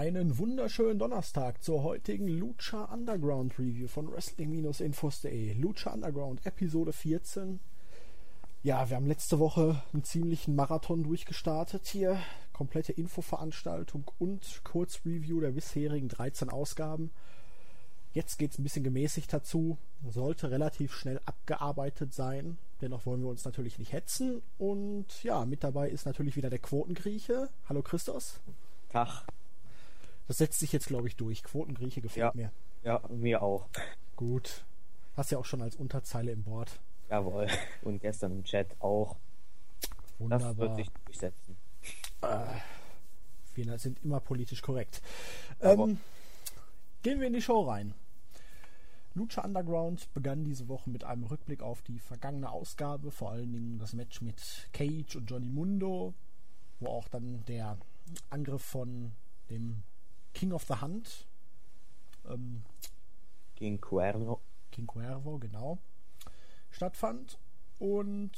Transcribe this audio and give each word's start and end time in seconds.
einen 0.00 0.38
wunderschönen 0.38 0.98
Donnerstag 0.98 1.62
zur 1.62 1.82
heutigen 1.82 2.26
Lucha 2.26 2.84
Underground 2.84 3.58
Review 3.58 3.86
von 3.86 4.10
Wrestling-Infos.de. 4.10 5.52
Lucha 5.52 5.92
Underground 5.92 6.46
Episode 6.46 6.94
14. 6.94 7.60
Ja, 8.62 8.88
wir 8.88 8.96
haben 8.96 9.06
letzte 9.06 9.38
Woche 9.38 9.82
einen 9.92 10.02
ziemlichen 10.02 10.56
Marathon 10.56 11.02
durchgestartet 11.02 11.86
hier. 11.86 12.18
Komplette 12.54 12.92
Infoveranstaltung 12.92 14.10
und 14.18 14.62
Kurzreview 14.64 15.38
der 15.38 15.50
bisherigen 15.50 16.08
13 16.08 16.48
Ausgaben. 16.48 17.10
Jetzt 18.14 18.38
geht 18.38 18.52
es 18.52 18.58
ein 18.58 18.62
bisschen 18.62 18.84
gemäßigt 18.84 19.30
dazu. 19.30 19.76
Sollte 20.08 20.50
relativ 20.50 20.94
schnell 20.94 21.20
abgearbeitet 21.26 22.14
sein. 22.14 22.56
Dennoch 22.80 23.04
wollen 23.04 23.20
wir 23.20 23.28
uns 23.28 23.44
natürlich 23.44 23.78
nicht 23.78 23.92
hetzen. 23.92 24.40
Und 24.56 25.22
ja, 25.22 25.44
mit 25.44 25.62
dabei 25.62 25.90
ist 25.90 26.06
natürlich 26.06 26.36
wieder 26.36 26.48
der 26.48 26.58
Quotengrieche. 26.58 27.50
Hallo 27.68 27.82
Christos. 27.82 28.40
Tag. 28.88 29.26
Das 30.30 30.38
setzt 30.38 30.60
sich 30.60 30.72
jetzt, 30.72 30.86
glaube 30.86 31.08
ich, 31.08 31.16
durch. 31.16 31.42
Quotengrieche 31.42 32.00
gefällt 32.00 32.22
ja. 32.22 32.32
mir. 32.34 32.52
Ja, 32.84 33.02
mir 33.08 33.42
auch. 33.42 33.68
Gut. 34.14 34.64
Hast 35.16 35.32
ja 35.32 35.38
auch 35.38 35.44
schon 35.44 35.60
als 35.60 35.74
Unterzeile 35.74 36.30
im 36.30 36.44
Board. 36.44 36.78
Jawohl. 37.08 37.48
Und 37.82 37.98
gestern 37.98 38.30
im 38.30 38.44
Chat 38.44 38.68
auch. 38.80 39.16
Wunderbar. 40.20 40.54
Das 40.54 40.56
wird 40.56 40.76
sich 40.76 40.90
durchsetzen. 41.04 41.56
Äh, 42.22 42.44
wir 43.56 43.76
sind 43.80 44.04
immer 44.04 44.20
politisch 44.20 44.62
korrekt. 44.62 45.02
Ähm, 45.60 45.98
gehen 47.02 47.18
wir 47.18 47.26
in 47.26 47.32
die 47.32 47.42
Show 47.42 47.62
rein. 47.62 47.92
Lucha 49.14 49.42
Underground 49.42 50.14
begann 50.14 50.44
diese 50.44 50.68
Woche 50.68 50.90
mit 50.90 51.02
einem 51.02 51.24
Rückblick 51.24 51.60
auf 51.60 51.82
die 51.82 51.98
vergangene 51.98 52.52
Ausgabe, 52.52 53.10
vor 53.10 53.32
allen 53.32 53.52
Dingen 53.52 53.78
das 53.80 53.94
Match 53.94 54.20
mit 54.20 54.68
Cage 54.72 55.16
und 55.16 55.28
Johnny 55.28 55.48
Mundo, 55.48 56.14
wo 56.78 56.86
auch 56.86 57.08
dann 57.08 57.44
der 57.46 57.78
Angriff 58.30 58.62
von 58.62 59.10
dem 59.50 59.82
King 60.34 60.52
of 60.52 60.64
the 60.64 60.74
Hunt. 60.80 61.26
Ähm, 62.28 62.62
King 63.56 63.80
Cuervo. 63.80 64.40
King 64.70 64.86
Cuervo, 64.86 65.38
genau. 65.38 65.78
Stattfand. 66.70 67.38
Und 67.78 68.32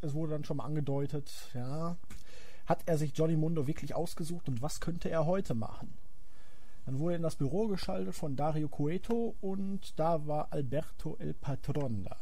es 0.00 0.14
wurde 0.14 0.32
dann 0.32 0.44
schon 0.44 0.58
mal 0.58 0.64
angedeutet, 0.64 1.30
ja, 1.54 1.96
hat 2.66 2.82
er 2.86 2.98
sich 2.98 3.16
Johnny 3.16 3.36
Mundo 3.36 3.66
wirklich 3.66 3.94
ausgesucht 3.94 4.48
und 4.48 4.62
was 4.62 4.80
könnte 4.80 5.10
er 5.10 5.26
heute 5.26 5.54
machen? 5.54 5.92
Dann 6.86 6.98
wurde 6.98 7.14
er 7.14 7.16
in 7.16 7.22
das 7.22 7.36
Büro 7.36 7.68
geschaltet 7.68 8.14
von 8.14 8.36
Dario 8.36 8.68
Cueto 8.68 9.34
und 9.40 9.98
da 9.98 10.26
war 10.26 10.52
Alberto 10.52 11.16
El 11.18 11.34
Patron 11.34 12.04
da. 12.04 12.16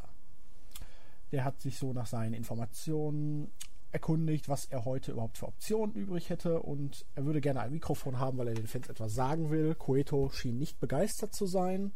Der 1.31 1.43
hat 1.43 1.61
sich 1.61 1.77
so 1.77 1.93
nach 1.93 2.07
seinen 2.07 2.33
Informationen 2.33 3.51
erkundigt, 3.91 4.49
was 4.49 4.65
er 4.65 4.85
heute 4.85 5.11
überhaupt 5.11 5.37
für 5.37 5.47
Optionen 5.47 5.95
übrig 5.95 6.29
hätte 6.29 6.61
und 6.61 7.05
er 7.15 7.25
würde 7.25 7.41
gerne 7.41 7.61
ein 7.61 7.71
Mikrofon 7.71 8.19
haben, 8.19 8.37
weil 8.37 8.49
er 8.49 8.53
den 8.53 8.67
Fans 8.67 8.87
etwas 8.87 9.13
sagen 9.13 9.49
will. 9.49 9.75
Coeto 9.75 10.29
schien 10.29 10.57
nicht 10.57 10.79
begeistert 10.79 11.33
zu 11.33 11.45
sein, 11.47 11.91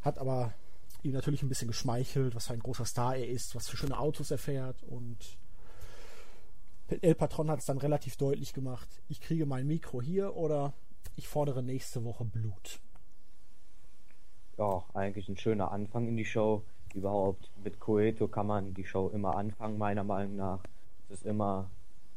hat 0.00 0.18
aber 0.18 0.54
ihm 1.02 1.12
natürlich 1.12 1.42
ein 1.42 1.48
bisschen 1.48 1.68
geschmeichelt, 1.68 2.34
was 2.34 2.46
für 2.46 2.54
ein 2.54 2.60
großer 2.60 2.84
Star 2.84 3.16
er 3.16 3.28
ist, 3.28 3.54
was 3.54 3.68
für 3.68 3.76
schöne 3.76 3.98
Autos 3.98 4.30
er 4.30 4.38
fährt 4.38 4.82
und 4.82 5.38
El 7.02 7.14
Patron 7.14 7.50
hat 7.50 7.60
es 7.60 7.66
dann 7.66 7.78
relativ 7.78 8.16
deutlich 8.16 8.52
gemacht, 8.52 8.88
ich 9.08 9.20
kriege 9.20 9.46
mein 9.46 9.66
Mikro 9.66 10.02
hier 10.02 10.34
oder 10.34 10.72
ich 11.14 11.28
fordere 11.28 11.62
nächste 11.62 12.04
Woche 12.04 12.24
Blut. 12.24 12.80
Ja, 14.58 14.84
eigentlich 14.92 15.28
ein 15.28 15.36
schöner 15.36 15.70
Anfang 15.70 16.08
in 16.08 16.16
die 16.16 16.24
Show 16.24 16.64
überhaupt 16.94 17.50
mit 17.64 17.80
Coeto 17.80 18.28
kann 18.28 18.46
man 18.46 18.74
die 18.74 18.84
Show 18.84 19.08
immer 19.08 19.36
anfangen, 19.36 19.78
meiner 19.78 20.04
Meinung 20.04 20.36
nach. 20.36 20.60
Es 21.08 21.18
ist 21.18 21.26
immer 21.26 21.70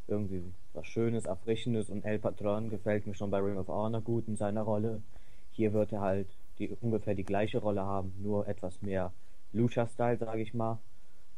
irgendwie 0.08 0.44
was 0.74 0.88
Schönes, 0.88 1.26
Erfrischendes 1.26 1.90
und 1.90 2.04
El 2.04 2.20
Patron 2.20 2.70
gefällt 2.70 3.08
mir 3.08 3.14
schon 3.14 3.32
bei 3.32 3.40
Ring 3.40 3.58
of 3.58 3.68
Honor 3.68 4.02
gut 4.02 4.28
in 4.28 4.36
seiner 4.36 4.64
Rolle. 4.64 5.02
Hier 5.52 5.74
wird 5.74 5.92
er 5.92 6.02
halt 6.02 6.28
die, 6.60 6.70
ungefähr 6.82 7.16
die 7.16 7.24
gleiche 7.24 7.60
Rolle 7.60 7.84
haben, 7.84 8.14
nur 8.22 8.48
etwas 8.48 8.82
mehr 8.82 9.12
Lucha-Style, 9.54 10.18
sage 10.18 10.42
ich 10.42 10.54
mal. 10.54 10.80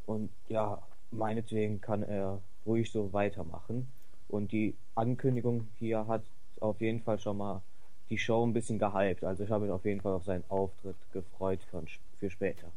Und 0.05 0.29
ja, 0.47 0.81
meinetwegen 1.11 1.81
kann 1.81 2.03
er 2.03 2.39
ruhig 2.65 2.91
so 2.91 3.11
weitermachen. 3.13 3.87
Und 4.29 4.51
die 4.51 4.75
Ankündigung 4.95 5.67
hier 5.77 6.07
hat 6.07 6.23
auf 6.59 6.79
jeden 6.81 7.01
Fall 7.01 7.19
schon 7.19 7.37
mal 7.37 7.61
die 8.09 8.17
Show 8.17 8.45
ein 8.45 8.53
bisschen 8.53 8.79
gehypt. 8.79 9.23
Also 9.23 9.43
ich 9.43 9.51
habe 9.51 9.65
mich 9.65 9.73
auf 9.73 9.85
jeden 9.85 10.01
Fall 10.01 10.13
auf 10.13 10.23
seinen 10.23 10.43
Auftritt 10.49 10.95
gefreut 11.11 11.61
für, 11.63 11.83
für 12.19 12.29
später 12.29 12.67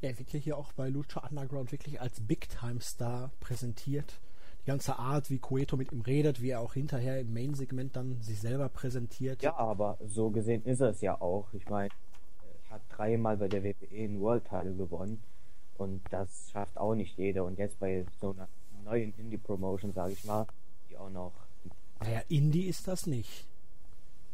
er 0.00 0.18
wird 0.18 0.30
hier 0.30 0.56
auch 0.56 0.72
bei 0.72 0.88
Lucha 0.88 1.26
Underground 1.28 1.72
wirklich 1.72 2.00
als 2.00 2.20
Big-Time-Star 2.20 3.30
präsentiert. 3.40 4.20
Die 4.62 4.66
ganze 4.66 4.98
Art, 4.98 5.30
wie 5.30 5.38
Cueto 5.38 5.76
mit 5.76 5.92
ihm 5.92 6.02
redet, 6.02 6.42
wie 6.42 6.50
er 6.50 6.60
auch 6.60 6.74
hinterher 6.74 7.20
im 7.20 7.32
Main-Segment 7.32 7.96
dann 7.96 8.20
sich 8.20 8.40
selber 8.40 8.68
präsentiert. 8.68 9.42
Ja, 9.42 9.56
aber 9.56 9.98
so 10.06 10.30
gesehen 10.30 10.64
ist 10.64 10.80
er 10.80 10.90
es 10.90 11.00
ja 11.00 11.20
auch. 11.20 11.52
Ich 11.52 11.68
meine, 11.68 11.88
er 12.68 12.76
hat 12.76 12.82
dreimal 12.90 13.36
bei 13.36 13.48
der 13.48 13.64
WWE 13.64 13.88
einen 13.90 14.20
World 14.20 14.44
Title 14.44 14.74
gewonnen 14.74 15.22
und 15.78 16.02
das 16.10 16.50
schafft 16.52 16.76
auch 16.76 16.94
nicht 16.94 17.16
jeder. 17.18 17.44
Und 17.44 17.58
jetzt 17.58 17.80
bei 17.80 18.04
so 18.20 18.30
einer 18.30 18.48
neuen 18.84 19.14
Indie-Promotion, 19.16 19.92
sage 19.92 20.12
ich 20.12 20.24
mal, 20.24 20.46
die 20.90 20.96
auch 20.96 21.10
noch. 21.10 21.32
Naja, 22.00 22.22
Indie 22.28 22.66
ist 22.66 22.86
das 22.86 23.06
nicht. 23.06 23.46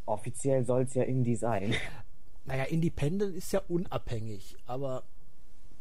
Offiziell 0.05 0.65
soll 0.65 0.83
es 0.83 0.95
ja 0.95 1.05
Indie 1.05 1.37
sein. 1.37 1.75
Naja, 2.45 2.65
Independent 2.65 3.35
ist 3.35 3.53
ja 3.53 3.63
unabhängig, 3.69 4.57
aber 4.67 5.03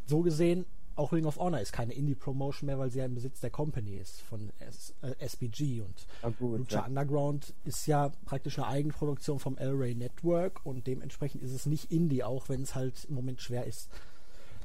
so 0.06 0.22
gesehen, 0.22 0.66
auch 0.96 1.12
Ring 1.12 1.25
of 1.25 1.38
Honor 1.38 1.59
ist 1.59 1.74
keine 1.74 1.94
Indie-Promotion 1.94 2.68
mehr, 2.68 2.78
weil 2.78 2.91
sie 2.91 3.00
ja 3.00 3.06
im 3.06 3.16
Besitz 3.16 3.40
der 3.40 3.50
Company 3.50 3.97
ist, 3.97 4.22
von 4.22 4.52
S 4.59 4.94
äh, 5.02 5.16
SBG. 5.19 5.81
Und 5.81 6.06
gut, 6.38 6.59
Lucha 6.59 6.81
ja. 6.81 6.86
Underground 6.86 7.53
ist 7.66 7.88
ja 7.88 8.12
praktisch 8.25 8.59
eine 8.59 8.68
Eigenproduktion 8.68 9.40
vom 9.40 9.58
El 9.58 9.72
Rey 9.72 9.96
Network 9.96 10.66
und 10.66 10.86
dementsprechend 10.86 11.41
ist 11.41 11.52
es 11.52 11.66
nicht 11.66 11.91
Indie, 11.91 12.24
auch 12.24 12.50
wenn 12.50 12.62
es 12.62 12.75
halt 12.75 13.06
im 13.06 13.16
Moment 13.16 13.41
schwer 13.41 13.66
ist, 13.66 13.90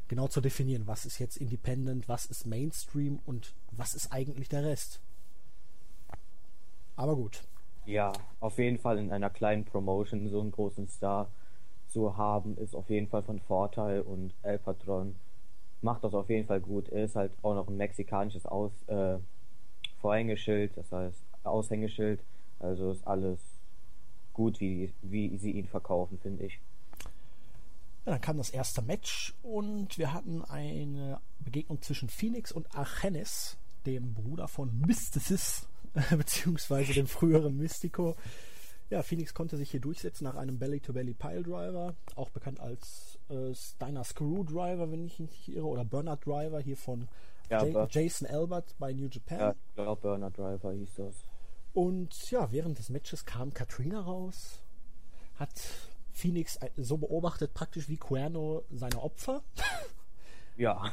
genau 0.08 0.28
zu 0.28 0.40
definieren, 0.40 0.86
was 0.86 1.06
ist 1.06 1.18
jetzt 1.18 1.36
Independent, 1.36 2.08
was 2.08 2.26
ist 2.26 2.46
Mainstream 2.46 3.20
und 3.24 3.54
was 3.70 3.94
ist 3.94 4.12
eigentlich 4.12 4.48
der 4.48 4.64
Rest. 4.64 5.00
Aber 6.96 7.14
gut. 7.16 7.42
Ja, 7.86 8.12
auf 8.40 8.58
jeden 8.58 8.78
Fall 8.78 8.98
in 8.98 9.12
einer 9.12 9.30
kleinen 9.30 9.64
Promotion 9.64 10.28
so 10.28 10.40
einen 10.40 10.50
großen 10.50 10.88
Star 10.88 11.30
zu 11.88 12.18
haben, 12.18 12.58
ist 12.58 12.74
auf 12.74 12.90
jeden 12.90 13.08
Fall 13.08 13.22
von 13.22 13.40
Vorteil 13.40 14.02
und 14.02 14.34
El 14.42 14.58
Patron 14.58 15.14
macht 15.82 16.04
das 16.04 16.14
auf 16.14 16.28
jeden 16.28 16.46
Fall 16.46 16.60
gut. 16.60 16.88
Er 16.88 17.04
ist 17.04 17.16
halt 17.16 17.32
auch 17.42 17.54
noch 17.54 17.68
ein 17.68 17.76
mexikanisches 17.76 18.46
Aus, 18.46 18.72
äh, 18.86 19.18
Vorhängeschild, 20.00 20.76
das 20.76 20.90
heißt 20.92 21.22
Aushängeschild. 21.44 22.20
Also 22.60 22.90
ist 22.90 23.06
alles 23.06 23.38
gut, 24.32 24.60
wie, 24.60 24.92
wie 25.02 25.36
sie 25.36 25.52
ihn 25.52 25.66
verkaufen, 25.66 26.18
finde 26.20 26.46
ich. 26.46 26.60
Ja, 28.04 28.12
dann 28.12 28.20
kam 28.20 28.36
das 28.36 28.50
erste 28.50 28.82
Match 28.82 29.34
und 29.42 29.98
wir 29.98 30.12
hatten 30.12 30.44
eine 30.44 31.20
Begegnung 31.40 31.82
zwischen 31.82 32.08
Phoenix 32.08 32.52
und 32.52 32.74
Archenis, 32.74 33.56
dem 33.86 34.14
Bruder 34.14 34.48
von 34.48 34.80
Mysticis, 34.80 35.68
beziehungsweise 36.10 36.94
dem 36.94 37.06
früheren 37.06 37.56
Mystico. 37.56 38.16
Ja, 38.90 39.02
Phoenix 39.02 39.34
konnte 39.34 39.58
sich 39.58 39.70
hier 39.70 39.80
durchsetzen 39.80 40.24
nach 40.24 40.36
einem 40.36 40.58
Belly-to-Belly 40.58 41.12
Pile-Driver, 41.12 41.94
auch 42.16 42.30
bekannt 42.30 42.58
als 42.58 43.18
äh, 43.28 43.54
Steiner 43.54 44.02
Screwdriver, 44.02 44.90
wenn 44.90 45.04
ich 45.04 45.18
mich 45.18 45.30
nicht 45.30 45.48
irre, 45.48 45.66
oder 45.66 45.84
Bernard 45.84 46.24
Driver 46.24 46.58
hier 46.58 46.76
von 46.76 47.06
ja, 47.50 47.86
Jason 47.90 48.26
Albert 48.26 48.74
bei 48.78 48.92
New 48.92 49.08
Japan. 49.08 49.38
Ja, 49.38 49.50
ich 49.50 49.74
glaube 49.74 50.00
Bernard 50.00 50.36
Driver 50.38 50.72
hieß 50.72 50.94
das. 50.96 51.14
Und 51.74 52.30
ja, 52.30 52.50
während 52.50 52.78
des 52.78 52.88
Matches 52.88 53.26
kam 53.26 53.52
Katrina 53.52 54.00
raus, 54.00 54.60
hat 55.36 55.52
Phoenix 56.12 56.58
so 56.76 56.96
beobachtet 56.96 57.54
praktisch 57.54 57.88
wie 57.88 57.98
Cuerno 57.98 58.64
seine 58.70 59.02
Opfer. 59.02 59.42
ja. 60.56 60.90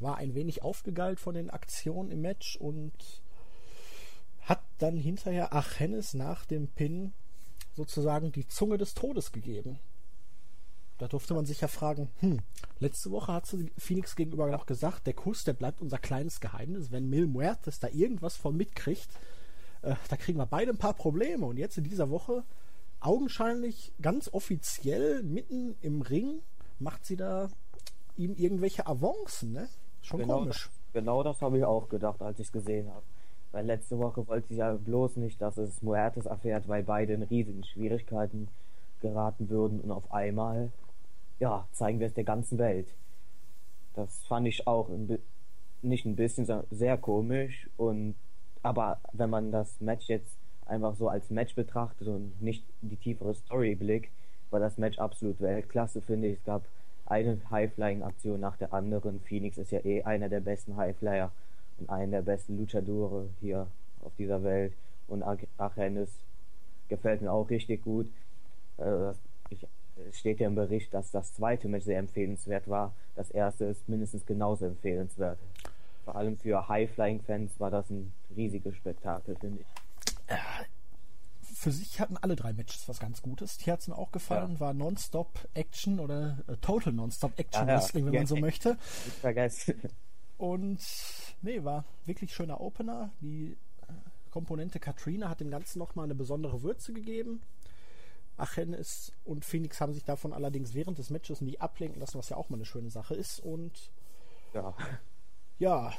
War 0.00 0.16
ein 0.16 0.34
wenig 0.34 0.62
aufgegeilt 0.62 1.20
von 1.20 1.34
den 1.34 1.50
Aktionen 1.50 2.10
im 2.10 2.20
Match 2.20 2.56
und 2.56 2.92
hat 4.40 4.62
dann 4.78 4.96
hinterher 4.96 5.54
Achenes 5.54 6.14
nach 6.14 6.44
dem 6.44 6.68
Pin 6.68 7.12
sozusagen 7.78 8.32
die 8.32 8.46
Zunge 8.46 8.76
des 8.76 8.92
Todes 8.92 9.32
gegeben. 9.32 9.78
Da 10.98 11.06
durfte 11.06 11.32
man 11.32 11.46
sich 11.46 11.60
ja 11.60 11.68
fragen, 11.68 12.10
hm, 12.18 12.40
letzte 12.80 13.10
Woche 13.12 13.32
hat 13.32 13.46
Phoenix 13.78 14.16
gegenüber 14.16 14.50
noch 14.50 14.66
gesagt, 14.66 15.06
der 15.06 15.14
Kuss, 15.14 15.44
der 15.44 15.52
bleibt 15.52 15.80
unser 15.80 15.98
kleines 15.98 16.40
Geheimnis. 16.40 16.90
Wenn 16.90 17.08
Mil 17.08 17.28
Muertes 17.28 17.78
da 17.78 17.88
irgendwas 17.88 18.36
von 18.36 18.56
mitkriegt, 18.56 19.08
äh, 19.82 19.94
da 20.08 20.16
kriegen 20.16 20.38
wir 20.38 20.46
beide 20.46 20.72
ein 20.72 20.78
paar 20.78 20.94
Probleme. 20.94 21.46
Und 21.46 21.56
jetzt 21.56 21.78
in 21.78 21.84
dieser 21.84 22.10
Woche, 22.10 22.42
augenscheinlich 22.98 23.92
ganz 24.02 24.28
offiziell, 24.32 25.22
mitten 25.22 25.76
im 25.80 26.02
Ring, 26.02 26.42
macht 26.80 27.06
sie 27.06 27.16
da 27.16 27.48
ihm 28.16 28.34
irgendwelche 28.34 28.88
Avancen, 28.88 29.52
ne? 29.52 29.68
Schon 30.02 30.20
genau 30.20 30.40
komisch. 30.40 30.68
Genau 30.92 31.22
das 31.22 31.40
habe 31.42 31.58
ich 31.58 31.64
auch 31.64 31.88
gedacht, 31.88 32.20
als 32.22 32.40
ich 32.40 32.46
es 32.46 32.52
gesehen 32.52 32.92
habe. 32.92 33.04
Weil 33.52 33.66
letzte 33.66 33.98
Woche 33.98 34.26
wollte 34.26 34.52
ich 34.52 34.58
ja 34.58 34.74
bloß 34.74 35.16
nicht, 35.16 35.40
dass 35.40 35.56
es 35.56 35.82
Muertes 35.82 36.26
erfährt, 36.26 36.68
weil 36.68 36.82
beide 36.82 37.14
in 37.14 37.22
riesigen 37.22 37.64
Schwierigkeiten 37.64 38.48
geraten 39.00 39.48
würden 39.48 39.80
und 39.80 39.90
auf 39.90 40.12
einmal, 40.12 40.70
ja, 41.38 41.66
zeigen 41.72 42.00
wir 42.00 42.08
es 42.08 42.14
der 42.14 42.24
ganzen 42.24 42.58
Welt. 42.58 42.88
Das 43.94 44.24
fand 44.26 44.46
ich 44.46 44.66
auch 44.66 44.88
ein 44.88 45.18
nicht 45.82 46.04
ein 46.04 46.16
bisschen, 46.16 46.44
sondern 46.44 46.66
sehr 46.70 46.96
komisch 46.96 47.68
und 47.76 48.14
aber 48.62 48.98
wenn 49.12 49.30
man 49.30 49.52
das 49.52 49.80
Match 49.80 50.08
jetzt 50.08 50.36
einfach 50.66 50.96
so 50.96 51.08
als 51.08 51.30
Match 51.30 51.54
betrachtet 51.54 52.08
und 52.08 52.40
nicht 52.42 52.64
die 52.82 52.96
tiefere 52.96 53.34
Story 53.34 53.74
blickt, 53.74 54.10
war 54.50 54.60
das 54.60 54.78
Match 54.78 54.98
absolut 54.98 55.40
Weltklasse, 55.40 56.02
finde 56.02 56.28
ich. 56.28 56.38
Es 56.38 56.44
gab 56.44 56.64
eine 57.06 57.40
High-Flying-Aktion 57.50 58.40
nach 58.40 58.56
der 58.56 58.72
anderen. 58.74 59.20
Phoenix 59.20 59.56
ist 59.58 59.70
ja 59.70 59.84
eh 59.84 60.02
einer 60.02 60.28
der 60.28 60.40
besten 60.40 60.76
High-Flyer 60.76 61.30
und 61.78 61.90
einer 61.90 62.18
der 62.18 62.22
besten 62.22 62.58
Luchadore 62.58 63.28
hier 63.40 63.66
auf 64.02 64.12
dieser 64.16 64.42
Welt. 64.42 64.74
Und 65.06 65.22
Achenis 65.56 66.10
gefällt 66.88 67.22
mir 67.22 67.32
auch 67.32 67.48
richtig 67.50 67.82
gut. 67.82 68.08
Äh, 68.78 69.12
ich, 69.50 69.66
steht 70.12 70.40
ja 70.40 70.46
im 70.46 70.54
Bericht, 70.54 70.92
dass 70.94 71.10
das 71.10 71.34
zweite 71.34 71.68
Match 71.68 71.84
sehr 71.84 71.98
empfehlenswert 71.98 72.68
war. 72.68 72.94
Das 73.16 73.30
erste 73.30 73.66
ist 73.66 73.88
mindestens 73.88 74.26
genauso 74.26 74.66
empfehlenswert. 74.66 75.38
Vor 76.04 76.16
allem 76.16 76.38
für 76.38 76.68
High-Flying-Fans 76.68 77.58
war 77.58 77.70
das 77.70 77.90
ein 77.90 78.12
riesiges 78.34 78.76
Spektakel, 78.76 79.36
finde 79.36 79.60
ich. 79.60 79.66
Äh, 80.28 80.36
für 81.54 81.72
sich 81.72 82.00
hatten 82.00 82.16
alle 82.16 82.36
drei 82.36 82.52
Matches 82.52 82.88
was 82.88 83.00
ganz 83.00 83.20
Gutes. 83.20 83.58
Hier 83.60 83.72
hat 83.72 83.80
es 83.80 83.88
mir 83.88 83.98
auch 83.98 84.12
gefallen, 84.12 84.54
ja. 84.54 84.60
war 84.60 84.74
Non-Stop 84.74 85.48
Action 85.54 85.98
oder 85.98 86.38
äh, 86.46 86.56
Total 86.56 86.92
Non-Stop 86.92 87.38
Action 87.38 87.66
ja, 87.66 87.74
Wrestling, 87.74 88.06
wenn 88.06 88.14
ja, 88.14 88.20
man 88.20 88.26
so 88.26 88.36
möchte. 88.36 88.78
Ich 89.06 89.14
vergesse. 89.14 89.74
Und 90.38 90.80
nee, 91.42 91.62
war 91.64 91.84
wirklich 92.06 92.32
schöner 92.32 92.60
Opener. 92.60 93.10
Die 93.20 93.56
äh, 93.82 93.92
Komponente 94.30 94.80
Katrina 94.80 95.28
hat 95.28 95.40
dem 95.40 95.50
Ganzen 95.50 95.78
nochmal 95.78 96.04
eine 96.04 96.14
besondere 96.14 96.62
Würze 96.62 96.92
gegeben. 96.92 97.42
Achenes 98.36 99.12
und 99.24 99.44
Phoenix 99.44 99.80
haben 99.80 99.92
sich 99.92 100.04
davon 100.04 100.32
allerdings 100.32 100.72
während 100.72 100.98
des 100.98 101.10
Matches 101.10 101.40
nie 101.40 101.58
ablenken 101.58 102.00
lassen, 102.00 102.18
was 102.18 102.28
ja 102.28 102.36
auch 102.36 102.48
mal 102.48 102.56
eine 102.56 102.64
schöne 102.64 102.90
Sache 102.90 103.16
ist. 103.16 103.40
Und 103.40 103.90
ja, 104.54 104.74
ja 105.58 105.92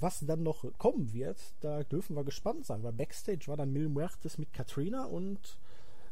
was 0.00 0.20
dann 0.20 0.44
noch 0.44 0.64
kommen 0.78 1.12
wird, 1.12 1.38
da 1.60 1.82
dürfen 1.82 2.14
wir 2.14 2.22
gespannt 2.24 2.66
sein, 2.66 2.84
weil 2.84 2.92
Backstage 2.92 3.48
war 3.48 3.56
dann 3.56 3.72
Mil 3.72 3.88
Muertes 3.88 4.38
mit 4.38 4.52
Katrina 4.52 5.04
und 5.04 5.58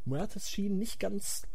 Muertes 0.04 0.50
schien 0.50 0.76
nicht 0.78 0.98
ganz 0.98 1.46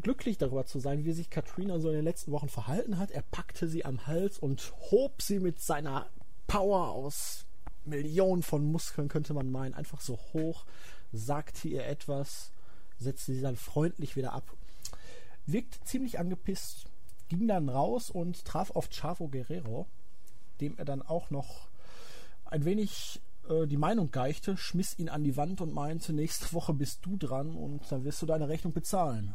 glücklich 0.00 0.38
darüber 0.38 0.66
zu 0.66 0.78
sein, 0.78 1.04
wie 1.04 1.12
sich 1.12 1.30
Katrina 1.30 1.78
so 1.78 1.88
in 1.88 1.96
den 1.96 2.04
letzten 2.04 2.32
Wochen 2.32 2.48
verhalten 2.48 2.98
hat. 2.98 3.10
Er 3.10 3.22
packte 3.22 3.68
sie 3.68 3.84
am 3.84 4.06
Hals 4.06 4.38
und 4.38 4.72
hob 4.90 5.22
sie 5.22 5.40
mit 5.40 5.60
seiner 5.60 6.06
Power 6.46 6.90
aus 6.90 7.46
Millionen 7.84 8.42
von 8.42 8.64
Muskeln, 8.64 9.08
könnte 9.08 9.34
man 9.34 9.50
meinen, 9.50 9.74
einfach 9.74 10.00
so 10.00 10.18
hoch, 10.32 10.64
sagte 11.12 11.68
ihr 11.68 11.86
etwas 11.86 12.52
setzte 13.00 13.32
sie 13.32 13.40
dann 13.40 13.56
freundlich 13.56 14.16
wieder 14.16 14.32
ab. 14.32 14.44
Wirkte 15.46 15.80
ziemlich 15.84 16.18
angepisst, 16.18 16.86
ging 17.28 17.48
dann 17.48 17.68
raus 17.68 18.10
und 18.10 18.44
traf 18.44 18.70
auf 18.70 18.88
Chavo 18.90 19.28
Guerrero, 19.28 19.86
dem 20.60 20.78
er 20.78 20.84
dann 20.84 21.02
auch 21.02 21.30
noch 21.30 21.68
ein 22.44 22.64
wenig 22.64 23.20
äh, 23.48 23.66
die 23.66 23.76
Meinung 23.76 24.10
geichte, 24.10 24.56
schmiss 24.56 24.98
ihn 24.98 25.08
an 25.08 25.24
die 25.24 25.36
Wand 25.36 25.60
und 25.60 25.72
meinte, 25.72 26.12
nächste 26.12 26.52
Woche 26.52 26.74
bist 26.74 27.04
du 27.06 27.16
dran 27.16 27.54
und 27.54 27.90
dann 27.90 28.04
wirst 28.04 28.20
du 28.22 28.26
deine 28.26 28.48
Rechnung 28.48 28.72
bezahlen. 28.72 29.34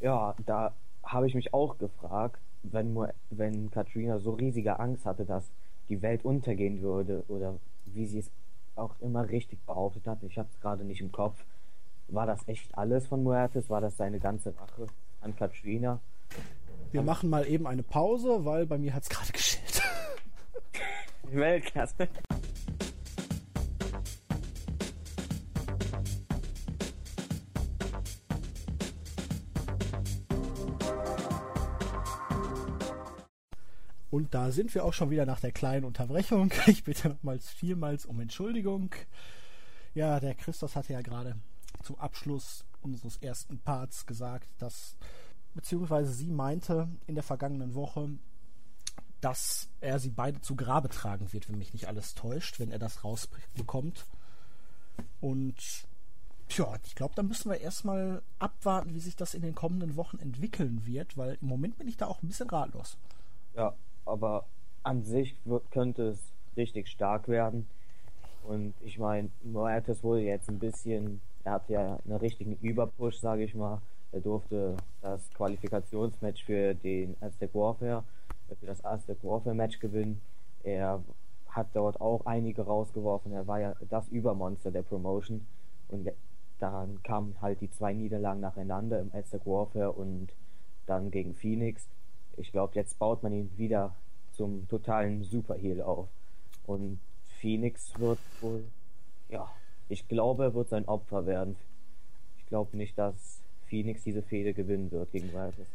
Ja, 0.00 0.34
da 0.46 0.72
habe 1.02 1.26
ich 1.26 1.34
mich 1.34 1.54
auch 1.54 1.78
gefragt, 1.78 2.38
wenn, 2.62 2.96
wenn 3.30 3.70
Katrina 3.70 4.18
so 4.18 4.32
riesige 4.32 4.78
Angst 4.78 5.04
hatte, 5.04 5.24
dass 5.24 5.50
die 5.88 6.02
Welt 6.02 6.24
untergehen 6.24 6.80
würde 6.82 7.24
oder 7.28 7.54
wie 7.86 8.06
sie 8.06 8.20
es 8.20 8.30
auch 8.76 8.94
immer 9.00 9.28
richtig 9.28 9.58
behauptet 9.66 10.06
hat, 10.06 10.22
ich 10.22 10.38
habe 10.38 10.48
es 10.52 10.60
gerade 10.60 10.84
nicht 10.84 11.00
im 11.00 11.12
Kopf, 11.12 11.44
war 12.08 12.26
das 12.26 12.46
echt 12.48 12.76
alles 12.76 13.06
von 13.06 13.22
Muertes? 13.22 13.70
War 13.70 13.80
das 13.80 13.96
seine 13.96 14.20
ganze 14.20 14.54
Rache 14.58 14.86
an 15.20 15.34
Katrina? 15.36 16.00
Wir 16.92 17.00
an 17.00 17.06
machen 17.06 17.30
mal 17.30 17.46
eben 17.46 17.66
eine 17.66 17.82
Pause, 17.82 18.44
weil 18.44 18.66
bei 18.66 18.78
mir 18.78 18.94
hat 18.94 19.04
es 19.04 19.08
gerade 19.08 19.32
geschillt. 19.32 19.82
Weltklasse. 21.22 22.08
Sind 34.52 34.74
wir 34.74 34.84
auch 34.84 34.92
schon 34.92 35.10
wieder 35.10 35.26
nach 35.26 35.40
der 35.40 35.52
kleinen 35.52 35.84
Unterbrechung. 35.84 36.52
Ich 36.66 36.84
bitte 36.84 37.10
nochmals 37.10 37.50
vielmals 37.50 38.06
um 38.06 38.20
Entschuldigung. 38.20 38.94
Ja, 39.94 40.18
der 40.20 40.34
Christos 40.34 40.76
hatte 40.76 40.92
ja 40.92 41.02
gerade 41.02 41.36
zum 41.82 41.98
Abschluss 41.98 42.64
unseres 42.82 43.16
ersten 43.18 43.58
Parts 43.58 44.06
gesagt, 44.06 44.48
dass 44.58 44.96
beziehungsweise 45.54 46.12
sie 46.12 46.30
meinte 46.30 46.88
in 47.06 47.14
der 47.14 47.24
vergangenen 47.24 47.74
Woche, 47.74 48.10
dass 49.20 49.68
er 49.80 49.98
sie 49.98 50.10
beide 50.10 50.40
zu 50.40 50.56
Grabe 50.56 50.88
tragen 50.88 51.32
wird, 51.32 51.48
wenn 51.48 51.58
mich 51.58 51.72
nicht 51.72 51.88
alles 51.88 52.14
täuscht, 52.14 52.60
wenn 52.60 52.70
er 52.70 52.78
das 52.78 53.04
rausbekommt. 53.04 54.04
Und 55.20 55.86
ja, 56.50 56.74
ich 56.84 56.94
glaube, 56.94 57.14
da 57.14 57.22
müssen 57.22 57.50
wir 57.50 57.60
erstmal 57.60 58.22
abwarten, 58.38 58.94
wie 58.94 59.00
sich 59.00 59.16
das 59.16 59.34
in 59.34 59.42
den 59.42 59.54
kommenden 59.54 59.96
Wochen 59.96 60.18
entwickeln 60.18 60.84
wird, 60.84 61.16
weil 61.16 61.38
im 61.40 61.48
Moment 61.48 61.78
bin 61.78 61.88
ich 61.88 61.96
da 61.96 62.06
auch 62.06 62.22
ein 62.22 62.28
bisschen 62.28 62.50
ratlos. 62.50 62.98
Ja, 63.54 63.74
aber 64.06 64.44
an 64.82 65.02
sich 65.04 65.36
wird, 65.44 65.70
könnte 65.70 66.08
es 66.08 66.32
richtig 66.56 66.88
stark 66.88 67.28
werden. 67.28 67.66
Und 68.46 68.74
ich 68.84 68.98
meine, 68.98 69.30
Moertes 69.42 70.02
wurde 70.02 70.20
jetzt 70.22 70.48
ein 70.48 70.58
bisschen 70.58 71.20
er 71.44 71.52
hatte 71.52 71.72
ja 71.74 71.98
einen 72.04 72.16
richtigen 72.16 72.56
Überpush, 72.62 73.18
sage 73.18 73.44
ich 73.44 73.54
mal. 73.54 73.80
Er 74.12 74.20
durfte 74.20 74.76
das 75.02 75.28
Qualifikationsmatch 75.34 76.44
für 76.44 76.74
den 76.74 77.16
Aztec 77.20 77.54
Warfare, 77.54 78.02
für 78.58 78.66
das 78.66 78.82
Aztec 78.84 79.22
Warfare 79.22 79.54
Match 79.54 79.78
gewinnen. 79.78 80.20
Er 80.62 81.02
hat 81.48 81.68
dort 81.74 82.00
auch 82.00 82.24
einige 82.24 82.62
rausgeworfen. 82.62 83.32
Er 83.32 83.46
war 83.46 83.60
ja 83.60 83.74
das 83.90 84.08
Übermonster 84.08 84.70
der 84.70 84.82
Promotion. 84.82 85.46
Und 85.88 86.10
dann 86.60 87.02
kamen 87.02 87.36
halt 87.42 87.60
die 87.60 87.70
zwei 87.70 87.92
Niederlagen 87.92 88.40
nacheinander 88.40 89.00
im 89.00 89.10
Aztec 89.12 89.44
Warfare 89.44 89.92
und 89.92 90.28
dann 90.86 91.10
gegen 91.10 91.34
Phoenix. 91.34 91.86
Ich 92.36 92.52
glaube, 92.52 92.74
jetzt 92.74 92.98
baut 92.98 93.22
man 93.22 93.32
ihn 93.32 93.50
wieder 93.56 93.94
zum 94.32 94.68
totalen 94.68 95.24
Superheel 95.24 95.82
auf. 95.82 96.08
Und 96.66 96.98
Phoenix 97.40 97.92
wird 97.98 98.18
wohl, 98.40 98.64
ja, 99.28 99.50
ich 99.88 100.08
glaube, 100.08 100.44
er 100.44 100.54
wird 100.54 100.68
sein 100.68 100.86
Opfer 100.86 101.26
werden. 101.26 101.56
Ich 102.38 102.46
glaube 102.46 102.76
nicht, 102.76 102.98
dass 102.98 103.14
Phoenix 103.66 104.02
diese 104.02 104.22
Fehde 104.22 104.54
gewinnen 104.54 104.90
wird 104.90 105.12
gegen 105.12 105.28
Vitus. 105.28 105.66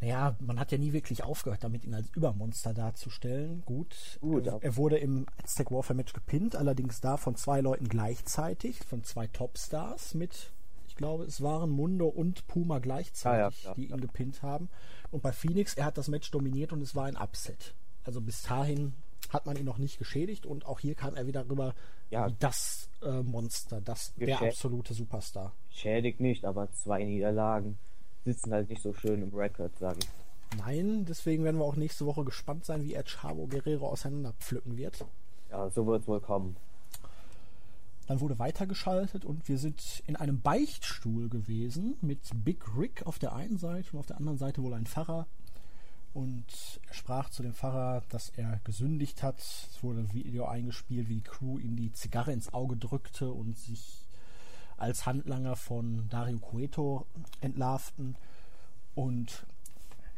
Naja, 0.00 0.36
man 0.38 0.60
hat 0.60 0.70
ja 0.70 0.78
nie 0.78 0.92
wirklich 0.92 1.24
aufgehört, 1.24 1.64
damit 1.64 1.84
ihn 1.84 1.94
als 1.94 2.08
Übermonster 2.14 2.72
darzustellen. 2.72 3.62
Gut, 3.66 4.18
Gut 4.20 4.46
er, 4.46 4.62
er 4.62 4.76
wurde 4.76 4.96
im 4.98 5.26
Aztec 5.42 5.72
Warfare 5.72 5.96
Match 5.96 6.12
gepinnt, 6.12 6.54
allerdings 6.54 7.00
da 7.00 7.16
von 7.16 7.34
zwei 7.34 7.60
Leuten 7.60 7.88
gleichzeitig, 7.88 8.78
von 8.84 9.02
zwei 9.02 9.26
Topstars 9.26 10.14
mit, 10.14 10.52
glaube, 10.98 11.24
es 11.24 11.42
waren 11.42 11.70
Mundo 11.70 12.06
und 12.06 12.46
Puma 12.46 12.78
gleichzeitig, 12.78 13.62
ja, 13.62 13.70
ja, 13.70 13.74
die 13.74 13.86
ihn 13.86 14.00
gepinnt 14.00 14.42
haben. 14.42 14.68
Und 15.10 15.22
bei 15.22 15.32
Phoenix, 15.32 15.74
er 15.74 15.86
hat 15.86 15.96
das 15.96 16.08
Match 16.08 16.30
dominiert 16.30 16.74
und 16.74 16.82
es 16.82 16.94
war 16.94 17.06
ein 17.06 17.16
Upset. 17.16 17.74
Also 18.04 18.20
bis 18.20 18.42
dahin 18.42 18.92
hat 19.30 19.46
man 19.46 19.56
ihn 19.56 19.64
noch 19.64 19.78
nicht 19.78 19.98
geschädigt 19.98 20.44
und 20.44 20.66
auch 20.66 20.80
hier 20.80 20.94
kam 20.94 21.14
er 21.14 21.26
wieder 21.26 21.48
rüber 21.48 21.74
ja. 22.10 22.28
wie 22.28 22.34
das 22.38 22.90
äh, 23.02 23.22
Monster, 23.22 23.80
das, 23.80 24.14
der 24.16 24.40
absolute 24.40 24.92
Superstar. 24.92 25.54
Schädigt 25.70 26.20
nicht, 26.20 26.44
aber 26.44 26.70
zwei 26.72 27.04
Niederlagen 27.04 27.78
sitzen 28.24 28.52
halt 28.52 28.68
nicht 28.68 28.82
so 28.82 28.92
schön 28.92 29.22
im 29.22 29.34
Rekord, 29.34 29.76
sage 29.78 29.98
ich. 30.02 30.58
Nein, 30.58 31.04
deswegen 31.06 31.44
werden 31.44 31.58
wir 31.58 31.64
auch 31.64 31.76
nächste 31.76 32.06
Woche 32.06 32.24
gespannt 32.24 32.64
sein, 32.64 32.82
wie 32.84 32.94
er 32.94 33.04
Chavo 33.04 33.46
Guerrero 33.46 33.88
auseinanderpflücken 33.88 34.76
wird. 34.76 35.04
Ja, 35.50 35.68
so 35.70 35.86
wird 35.86 36.02
es 36.02 36.08
wohl 36.08 36.20
kommen. 36.20 36.56
Dann 38.08 38.20
wurde 38.20 38.38
weitergeschaltet 38.38 39.24
und 39.24 39.48
wir 39.48 39.58
sind 39.58 40.02
in 40.06 40.16
einem 40.16 40.40
Beichtstuhl 40.40 41.28
gewesen 41.28 41.96
mit 42.00 42.20
Big 42.42 42.64
Rick 42.76 43.06
auf 43.06 43.18
der 43.18 43.34
einen 43.34 43.58
Seite 43.58 43.92
und 43.92 44.00
auf 44.00 44.06
der 44.06 44.16
anderen 44.16 44.38
Seite 44.38 44.62
wohl 44.62 44.74
ein 44.74 44.86
Pfarrer 44.86 45.26
und 46.14 46.80
er 46.86 46.94
sprach 46.94 47.30
zu 47.30 47.42
dem 47.42 47.54
Pfarrer, 47.54 48.02
dass 48.08 48.30
er 48.30 48.60
gesündigt 48.64 49.22
hat. 49.22 49.38
Es 49.38 49.82
wurde 49.82 50.00
ein 50.00 50.12
Video 50.12 50.46
eingespielt, 50.46 51.08
wie 51.08 51.16
die 51.16 51.22
Crew 51.22 51.58
ihm 51.58 51.76
die 51.76 51.92
Zigarre 51.92 52.32
ins 52.32 52.52
Auge 52.52 52.76
drückte 52.76 53.30
und 53.30 53.56
sich 53.56 54.06
als 54.76 55.06
Handlanger 55.06 55.54
von 55.54 56.08
Dario 56.08 56.38
Cueto 56.38 57.06
entlarvten. 57.40 58.16
Und 58.94 59.46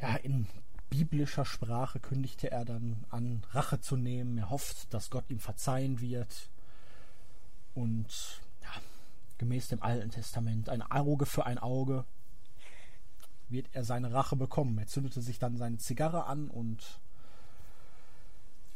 ja, 0.00 0.16
in 0.16 0.47
biblischer 0.90 1.44
Sprache 1.44 2.00
kündigte 2.00 2.50
er 2.50 2.64
dann 2.64 3.04
an, 3.11 3.42
Rache 3.50 3.80
zu 3.80 3.97
nehmen. 3.97 4.38
Er 4.38 4.50
hofft, 4.50 4.94
dass 4.94 5.11
Gott 5.11 5.25
ihm 5.28 5.40
verzeihen 5.40 6.00
wird. 6.00 6.50
Und 7.74 8.40
ja, 8.62 8.70
gemäß 9.38 9.68
dem 9.68 9.82
Alten 9.82 10.10
Testament 10.10 10.68
ein 10.68 10.82
Auge 10.82 11.26
für 11.26 11.46
ein 11.46 11.58
Auge 11.58 12.04
wird 13.48 13.68
er 13.72 13.84
seine 13.84 14.12
Rache 14.12 14.36
bekommen. 14.36 14.78
Er 14.78 14.86
zündete 14.86 15.20
sich 15.20 15.38
dann 15.38 15.56
seine 15.56 15.78
Zigarre 15.78 16.26
an 16.26 16.48
und 16.48 17.00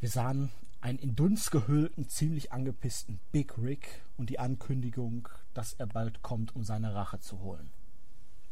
wir 0.01 0.09
sahen 0.09 0.51
einen 0.81 0.99
in 0.99 1.17
Dunst 1.17 1.51
gehüllten, 1.51 2.09
ziemlich 2.09 2.53
angepissten 2.53 3.19
Big 3.33 3.57
Rick 3.57 4.03
und 4.19 4.29
die 4.29 4.39
Ankündigung, 4.39 5.29
dass 5.55 5.73
er 5.75 5.87
bald 5.87 6.23
kommt, 6.23 6.55
um 6.55 6.63
seine 6.63 6.95
Rache 6.95 7.21
zu 7.21 7.41
holen. 7.41 7.71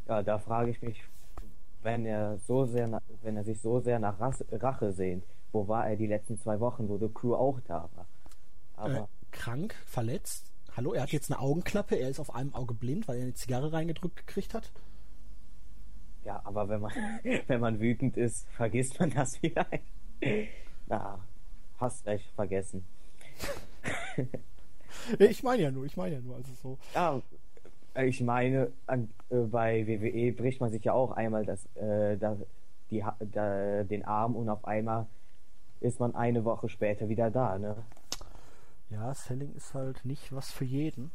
Ja, 0.08 0.22
da 0.22 0.38
frage 0.38 0.70
ich 0.70 0.80
mich, 0.80 1.04
wenn 1.82 2.06
er 2.06 2.38
so 2.38 2.64
sehr, 2.64 3.00
wenn 3.22 3.36
er 3.36 3.44
sich 3.44 3.60
so 3.60 3.80
sehr 3.80 3.98
nach 3.98 4.18
Rache 4.18 4.92
sehnt, 4.92 5.24
wo 5.52 5.68
war 5.68 5.88
er 5.88 5.96
die 5.96 6.06
letzten 6.06 6.38
zwei 6.38 6.58
Wochen, 6.60 6.88
wo 6.88 6.96
die 6.96 7.12
Crew 7.12 7.34
auch 7.34 7.60
da 7.60 7.88
war? 7.94 8.06
Aber 8.76 8.94
äh, 8.94 9.21
krank, 9.32 9.74
verletzt. 9.86 10.52
Hallo, 10.76 10.92
er 10.92 11.02
hat 11.02 11.12
jetzt 11.12 11.30
eine 11.30 11.40
Augenklappe, 11.40 11.96
er 11.96 12.08
ist 12.08 12.20
auf 12.20 12.34
einem 12.34 12.54
Auge 12.54 12.74
blind, 12.74 13.08
weil 13.08 13.16
er 13.16 13.22
eine 13.22 13.34
Zigarre 13.34 13.72
reingedrückt 13.72 14.16
gekriegt 14.16 14.54
hat. 14.54 14.70
Ja, 16.24 16.40
aber 16.44 16.68
wenn 16.68 16.80
man, 16.80 16.92
wenn 17.46 17.60
man 17.60 17.80
wütend 17.80 18.16
ist, 18.16 18.48
vergisst 18.50 19.00
man 19.00 19.10
das 19.10 19.42
wieder. 19.42 19.66
Na, 20.86 21.18
hast 21.78 22.06
recht, 22.06 22.30
vergessen. 22.34 22.84
ich 25.18 25.42
meine 25.42 25.62
ja 25.62 25.70
nur, 25.70 25.84
ich 25.84 25.96
meine 25.96 26.16
ja 26.16 26.20
nur, 26.20 26.36
also 26.36 26.52
so. 26.62 26.78
Ja, 26.94 27.20
ich 28.02 28.20
meine, 28.20 28.72
an, 28.86 29.10
äh, 29.30 29.36
bei 29.36 29.86
WWE 29.86 30.32
bricht 30.32 30.60
man 30.60 30.70
sich 30.70 30.84
ja 30.84 30.92
auch 30.92 31.10
einmal 31.12 31.44
das, 31.44 31.66
äh, 31.76 32.16
das, 32.16 32.38
die, 32.90 33.04
da, 33.32 33.82
den 33.84 34.04
Arm 34.04 34.36
und 34.36 34.48
auf 34.48 34.64
einmal 34.64 35.06
ist 35.80 36.00
man 36.00 36.14
eine 36.14 36.44
Woche 36.44 36.68
später 36.68 37.08
wieder 37.08 37.30
da, 37.30 37.58
ne? 37.58 37.76
Ja, 38.92 39.14
Selling 39.14 39.54
ist 39.54 39.74
halt 39.74 40.04
nicht 40.04 40.32
was 40.32 40.50
für 40.50 40.64
jeden. 40.64 41.10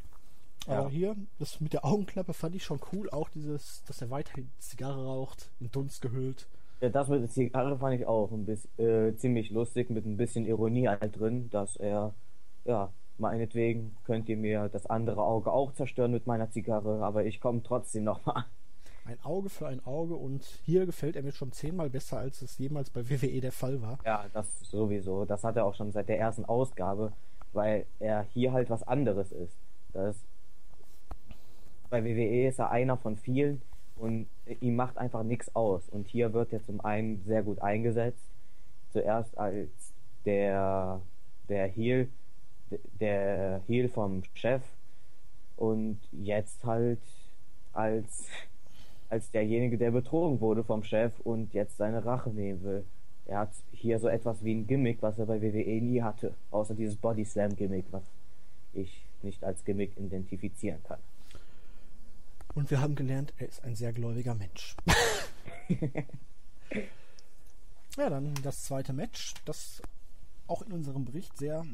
Ja. 0.65 0.79
Aber 0.79 0.89
hier, 0.89 1.15
das 1.39 1.62
mit 1.62 1.74
der 1.74 1.86
Augenklappe 1.86 2.34
fand 2.34 2.55
ich 2.55 2.63
schon 2.63 2.79
cool. 2.91 3.10
Auch 3.12 3.29
dieses, 3.29 3.84
dass 3.86 4.01
er 4.01 4.10
weiterhin 4.10 4.50
Zigarre 4.57 5.05
raucht, 5.05 5.51
in 5.60 5.72
Dunst 5.72 6.01
gehüllt. 6.01 6.48
Ja, 6.81 6.89
das 6.89 7.07
mit 7.07 7.22
der 7.22 7.29
Zigarre 7.29 7.77
fand 7.77 8.00
ich 8.00 8.05
auch 8.05 8.31
ein 8.31 8.46
bisschen 8.46 8.79
äh, 8.79 9.15
ziemlich 9.15 9.51
lustig, 9.51 9.89
mit 9.89 10.05
ein 10.05 10.17
bisschen 10.17 10.46
Ironie 10.46 10.88
halt 10.88 11.19
drin, 11.19 11.50
dass 11.51 11.75
er, 11.75 12.13
ja, 12.65 12.91
meinetwegen 13.17 13.96
könnt 14.05 14.27
ihr 14.29 14.38
mir 14.38 14.69
das 14.69 14.86
andere 14.88 15.24
Auge 15.24 15.51
auch 15.51 15.74
zerstören 15.74 16.12
mit 16.12 16.27
meiner 16.27 16.51
Zigarre, 16.51 17.03
aber 17.03 17.25
ich 17.25 17.39
komme 17.39 17.63
trotzdem 17.63 18.03
nochmal. 18.03 18.46
Ein 19.05 19.24
Auge 19.24 19.50
für 19.50 19.67
ein 19.67 19.84
Auge 19.86 20.15
und 20.15 20.43
hier 20.65 20.86
gefällt 20.86 21.15
er 21.15 21.24
mir 21.24 21.31
schon 21.31 21.53
zehnmal 21.53 21.89
besser, 21.89 22.17
als 22.17 22.41
es 22.41 22.57
jemals 22.57 22.89
bei 22.89 23.10
WWE 23.10 23.39
der 23.39 23.53
Fall 23.53 23.81
war. 23.81 24.00
Ja, 24.05 24.25
das 24.34 24.60
sowieso. 24.69 25.24
Das 25.24 25.46
hat 25.46 25.55
er 25.55 25.65
auch 25.65 25.75
schon 25.75 25.93
seit 25.93 26.10
der 26.10 26.19
ersten 26.19 26.43
Ausgabe, 26.43 27.13
weil 27.58 27.86
er 28.00 28.26
hier 28.34 28.54
halt 28.54 28.70
was 28.70 28.84
anderes 28.84 29.34
ist. 29.34 29.58
Das 29.92 30.16
bei 31.90 32.04
WWE 32.04 32.48
ist 32.48 32.60
er 32.60 32.72
einer 32.72 32.98
von 32.98 33.18
vielen 33.18 33.62
und 33.96 34.28
ihm 34.62 34.76
macht 34.76 34.98
einfach 34.98 35.24
nichts 35.24 35.54
aus. 35.56 35.90
Und 35.90 36.08
hier 36.08 36.34
wird 36.34 36.54
er 36.54 36.64
zum 36.64 36.80
einen 36.82 37.24
sehr 37.26 37.44
gut 37.44 37.62
eingesetzt. 37.62 38.24
Zuerst 38.92 39.38
als 39.38 39.70
der, 40.26 41.02
der 41.50 41.68
Heel, 41.68 42.10
der 43.00 43.62
Heel 43.68 43.90
vom 43.90 44.24
Chef 44.34 44.62
und 45.56 46.00
jetzt 46.12 46.64
halt 46.64 47.00
als, 47.74 48.28
als 49.10 49.32
derjenige, 49.32 49.78
der 49.78 49.92
betrogen 49.92 50.42
wurde 50.42 50.64
vom 50.64 50.84
Chef 50.84 51.20
und 51.22 51.54
jetzt 51.54 51.78
seine 51.78 52.06
Rache 52.06 52.30
nehmen 52.30 52.64
will. 52.64 52.86
Er 53.27 53.39
hat 53.39 53.51
hier 53.74 54.00
so 54.00 54.07
etwas 54.07 54.43
wie 54.43 54.55
ein 54.55 54.67
Gimmick, 54.67 55.01
was 55.01 55.19
er 55.19 55.25
bei 55.25 55.41
WWE 55.41 55.81
nie 55.81 56.01
hatte. 56.01 56.34
Außer 56.50 56.74
dieses 56.74 56.96
Body 56.96 57.25
Slam 57.25 57.55
Gimmick, 57.55 57.86
was 57.91 58.03
ich 58.74 59.05
nicht 59.22 59.43
als 59.43 59.65
Gimmick 59.65 59.98
identifizieren 59.98 60.81
kann. 60.84 61.00
Und 62.55 62.72
wir 62.72 62.79
haben 62.79 62.96
gelernt, 62.96 63.34
er 63.38 63.50
ist 63.50 63.63
ein 63.65 63.75
sehr 63.75 63.91
gläubiger 63.91 64.34
Mensch. 64.34 64.75
ja, 67.98 68.10
dann 68.10 68.34
das 68.43 68.63
zweite 68.63 68.93
Match, 68.93 69.34
das 69.46 69.81
auch 70.48 70.62
in 70.62 70.72
unserem 70.72 71.03
Bericht 71.03 71.38
sehr 71.38 71.65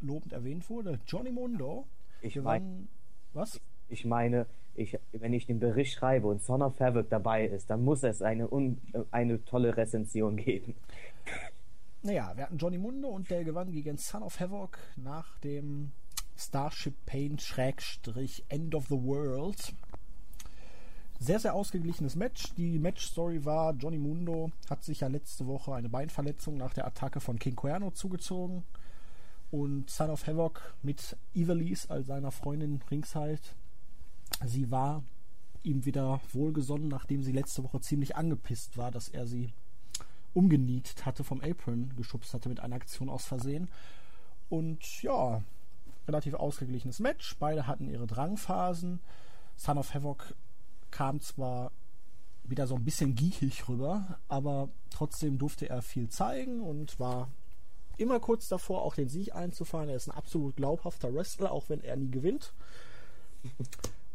lobend 0.00 0.32
erwähnt 0.32 0.68
wurde. 0.68 0.98
Johnny 1.06 1.30
Mundo. 1.30 1.86
Ich 2.20 2.36
meine, 2.36 2.88
was? 3.32 3.60
Ich 3.88 4.04
meine, 4.04 4.46
ich, 4.78 4.98
wenn 5.12 5.32
ich 5.32 5.46
den 5.46 5.58
Bericht 5.58 5.94
schreibe 5.94 6.26
und 6.28 6.42
Son 6.42 6.62
of 6.62 6.78
Havoc 6.80 7.08
dabei 7.08 7.46
ist, 7.46 7.70
dann 7.70 7.84
muss 7.84 8.02
es 8.02 8.22
eine, 8.22 8.48
un, 8.48 8.78
eine 9.10 9.44
tolle 9.44 9.76
Rezension 9.76 10.36
geben. 10.36 10.74
Naja, 12.02 12.32
wir 12.36 12.44
hatten 12.44 12.58
Johnny 12.58 12.78
Mundo 12.78 13.08
und 13.08 13.30
der 13.30 13.44
gewann 13.44 13.72
gegen 13.72 13.96
Son 13.96 14.22
of 14.22 14.38
Havoc 14.38 14.78
nach 14.96 15.38
dem 15.40 15.92
Starship 16.36 16.94
Pain 17.06 17.38
Schrägstrich 17.38 18.44
End 18.48 18.74
of 18.74 18.86
the 18.88 19.02
World. 19.02 19.74
Sehr, 21.18 21.40
sehr 21.40 21.54
ausgeglichenes 21.54 22.14
Match. 22.14 22.54
Die 22.54 22.78
Match-Story 22.78 23.44
war, 23.44 23.72
Johnny 23.74 23.98
Mundo 23.98 24.52
hat 24.68 24.84
sich 24.84 25.00
ja 25.00 25.08
letzte 25.08 25.46
Woche 25.46 25.74
eine 25.74 25.88
Beinverletzung 25.88 26.58
nach 26.58 26.74
der 26.74 26.86
Attacke 26.86 27.20
von 27.20 27.38
King 27.38 27.56
Cuerno 27.56 27.90
zugezogen. 27.90 28.64
Und 29.50 29.88
Son 29.88 30.10
of 30.10 30.26
Havoc 30.26 30.74
mit 30.82 31.16
Evilise 31.34 31.90
als 31.90 32.08
seiner 32.08 32.30
Freundin 32.32 32.82
ringside. 32.90 33.40
Sie 34.44 34.70
war 34.70 35.02
ihm 35.62 35.84
wieder 35.84 36.20
wohlgesonnen, 36.32 36.88
nachdem 36.88 37.22
sie 37.22 37.32
letzte 37.32 37.64
Woche 37.64 37.80
ziemlich 37.80 38.16
angepisst 38.16 38.76
war, 38.76 38.90
dass 38.90 39.08
er 39.08 39.26
sie 39.26 39.52
umgenietet 40.34 41.06
hatte, 41.06 41.24
vom 41.24 41.40
Apron 41.40 41.94
geschubst 41.96 42.34
hatte 42.34 42.48
mit 42.48 42.60
einer 42.60 42.76
Aktion 42.76 43.08
aus 43.08 43.24
Versehen. 43.24 43.68
Und 44.48 45.02
ja, 45.02 45.42
relativ 46.06 46.34
ausgeglichenes 46.34 47.00
Match. 47.00 47.36
Beide 47.38 47.66
hatten 47.66 47.88
ihre 47.88 48.06
Drangphasen. 48.06 49.00
Son 49.56 49.78
of 49.78 49.94
Havoc 49.94 50.34
kam 50.90 51.20
zwar 51.20 51.72
wieder 52.44 52.66
so 52.66 52.76
ein 52.76 52.84
bisschen 52.84 53.14
giechig 53.14 53.68
rüber, 53.68 54.18
aber 54.28 54.68
trotzdem 54.90 55.38
durfte 55.38 55.68
er 55.68 55.82
viel 55.82 56.08
zeigen 56.08 56.60
und 56.60 57.00
war 57.00 57.28
immer 57.96 58.20
kurz 58.20 58.46
davor, 58.46 58.82
auch 58.82 58.94
den 58.94 59.08
Sieg 59.08 59.34
einzufahren. 59.34 59.88
Er 59.88 59.96
ist 59.96 60.08
ein 60.08 60.16
absolut 60.16 60.56
glaubhafter 60.56 61.12
Wrestler, 61.12 61.50
auch 61.50 61.68
wenn 61.68 61.82
er 61.82 61.96
nie 61.96 62.10
gewinnt. 62.10 62.52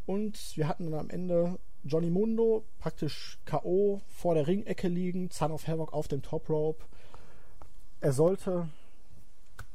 Und 0.06 0.56
wir 0.56 0.68
hatten 0.68 0.90
dann 0.90 1.00
am 1.00 1.10
Ende 1.10 1.58
Johnny 1.84 2.10
Mundo 2.10 2.64
praktisch 2.78 3.38
K.O. 3.44 4.00
vor 4.08 4.34
der 4.34 4.46
Ringecke 4.46 4.88
liegen, 4.88 5.30
Son 5.30 5.52
of 5.52 5.66
Havoc 5.66 5.92
auf 5.92 6.08
dem 6.08 6.22
Top 6.22 6.48
Rope. 6.48 6.84
Er 8.00 8.12
sollte 8.12 8.68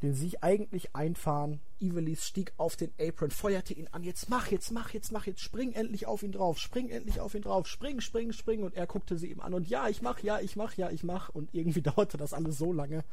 den 0.01 0.13
Sieg 0.13 0.37
eigentlich 0.41 0.95
einfahren. 0.95 1.59
Ivelis 1.79 2.25
stieg 2.25 2.53
auf 2.57 2.75
den 2.75 2.91
Apron, 2.99 3.31
feuerte 3.31 3.73
ihn 3.73 3.87
an. 3.91 4.03
Jetzt 4.03 4.29
mach, 4.29 4.47
jetzt 4.51 4.71
mach, 4.71 4.91
jetzt 4.93 5.11
mach, 5.11 5.25
jetzt 5.25 5.41
spring 5.41 5.73
endlich 5.73 6.05
auf 6.05 6.23
ihn 6.23 6.31
drauf, 6.31 6.59
spring 6.59 6.89
endlich 6.89 7.19
auf 7.19 7.35
ihn 7.35 7.41
drauf, 7.41 7.67
spring, 7.67 7.99
spring, 7.99 8.31
spring. 8.31 8.63
Und 8.63 8.75
er 8.75 8.87
guckte 8.87 9.17
sie 9.17 9.31
ihm 9.31 9.41
an 9.41 9.53
und 9.53 9.67
ja, 9.67 9.87
ich 9.87 10.01
mach, 10.01 10.19
ja, 10.19 10.39
ich 10.39 10.55
mach, 10.55 10.73
ja, 10.75 10.89
ich 10.89 11.03
mach. 11.03 11.29
Und 11.29 11.53
irgendwie 11.53 11.81
dauerte 11.83 12.17
das 12.17 12.33
alles 12.33 12.57
so 12.57 12.71
lange, 12.71 13.03